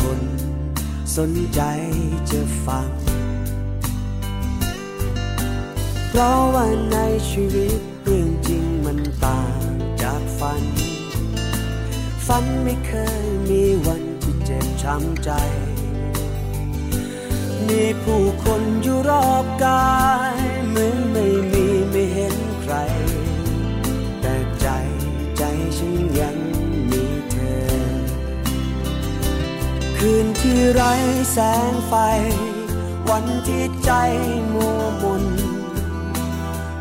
[0.00, 0.20] คน
[1.16, 1.60] สนใจ
[2.30, 2.88] จะฟัง
[6.08, 6.98] เพราะว่าใน
[7.30, 9.60] ชีวิตเรื่องจริงมันต่าง
[10.02, 10.62] จากฝัน
[12.26, 12.92] ฝันไม่เค
[13.24, 15.30] ยมีวันที่เจ็บช้ำใจ
[17.68, 19.94] มีผู้คนอยู่รอบกา
[20.34, 20.36] ย
[20.68, 21.25] เหมือนไม่
[30.08, 30.94] คืนที่ไร้
[31.32, 31.38] แส
[31.70, 31.94] งไฟ
[33.10, 33.90] วันที่ใจ
[34.52, 35.24] มัวมน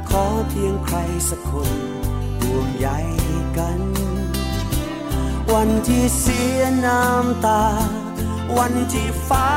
[0.10, 0.98] ขอเพียงใคร
[1.30, 1.72] สักคน
[2.42, 2.88] ห่วงใย
[3.58, 3.82] กัน
[5.54, 7.66] วันที่เสียน้ำตา
[8.58, 9.52] วันที่ฟ้า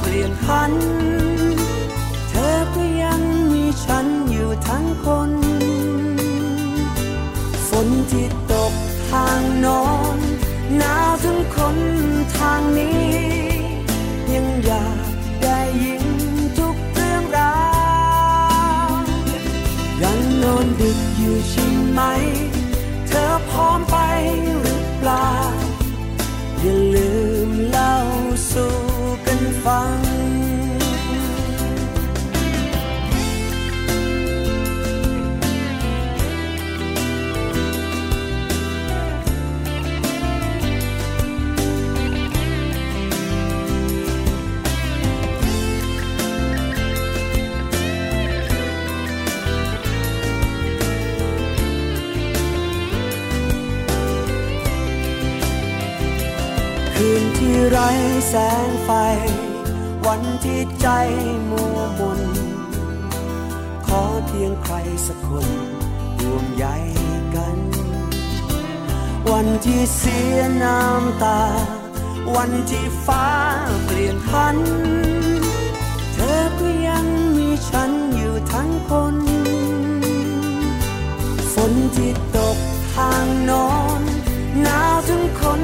[0.00, 0.72] เปลี่ยนพัน
[2.28, 3.20] เธอก็ยัง
[3.52, 5.32] มีฉันอยู่ทั้งคน
[7.68, 8.72] ฝนที่ตก
[9.10, 9.84] ทางนอ
[10.16, 10.18] น
[10.76, 11.78] หนาวถึงคน
[12.38, 13.10] ทางนี้
[14.32, 14.98] ยังอยาก
[15.42, 16.04] ได้ยิน
[16.58, 17.58] ทุกเรื่องรา
[18.88, 18.90] ว
[20.02, 22.00] ยังนอนดึกอยู่ใช่ไหม
[23.08, 23.96] เธอพร้อมไป
[24.60, 25.30] หรือเปล่า
[26.60, 27.12] อย่าลื
[27.48, 27.94] มเล่า
[28.52, 28.74] สู่
[29.26, 30.07] กันฟัง
[57.70, 57.90] ไร้
[58.28, 58.34] แส
[58.66, 58.90] งไฟ
[60.06, 60.88] วันที่ใจ
[61.50, 62.20] มัวมน
[63.86, 64.74] ขอเพียงใคร
[65.06, 65.48] สักคน
[66.18, 66.66] ห่วงใย
[67.34, 67.58] กัน
[69.30, 71.42] วันที่เสียน้ำตา
[72.36, 73.28] วันที่ฟ้า
[73.84, 74.56] เปลี่ยนพัน
[76.14, 77.06] เธอก็ยัง
[77.36, 79.16] มีฉันอยู่ทั้งคน
[81.52, 82.56] ฝนที่ตก
[82.94, 84.02] ทางโนอน
[84.62, 85.62] หนาวถึงคน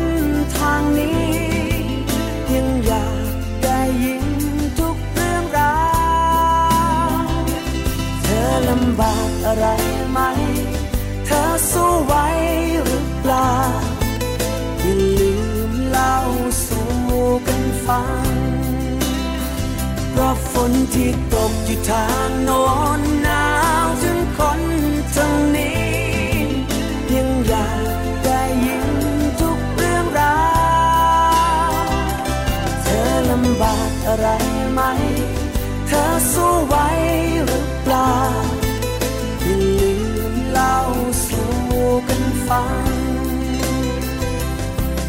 [0.57, 1.54] ทางนี้
[9.47, 9.67] อะไร
[10.11, 10.19] ไหม
[11.27, 11.43] เธอ
[11.73, 12.15] สู้ไหว
[12.85, 13.53] หรือเปล่า
[14.81, 15.35] อย่าลื
[15.71, 16.15] มเล่า
[16.67, 16.93] สู่
[17.47, 18.27] กันฟัง
[20.11, 22.65] เพราะฝนที่ตกอยู่ทางโน้
[23.01, 23.24] น
[42.49, 42.71] ฟัง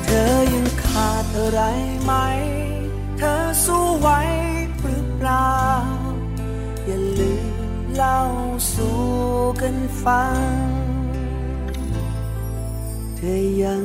[0.03, 1.61] เธอยังขาดอะไร
[2.03, 2.13] ไหม
[3.17, 4.09] เธอสู้ไหว
[4.79, 5.55] หรือเปล่า
[6.85, 7.55] อย่าลืม
[7.95, 8.19] เล่า
[8.73, 8.99] สู่
[9.61, 10.41] กันฟัง
[13.15, 13.83] เธอยัง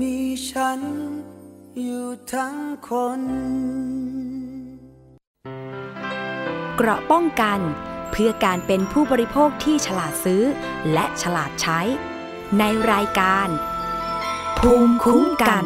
[0.00, 0.16] มี
[0.50, 0.80] ฉัน
[1.80, 2.56] อยู่ทั้ง
[2.88, 2.90] ค
[3.20, 3.22] น
[6.76, 7.60] เกราะป้องกัน
[8.10, 10.42] เพื่อการเป็นผู้บริโภคที่ฉลาดซื้อ
[10.92, 11.80] และฉลาดใช้
[12.58, 13.48] ในรายการ
[14.58, 15.64] ภูมิคุ้มกัน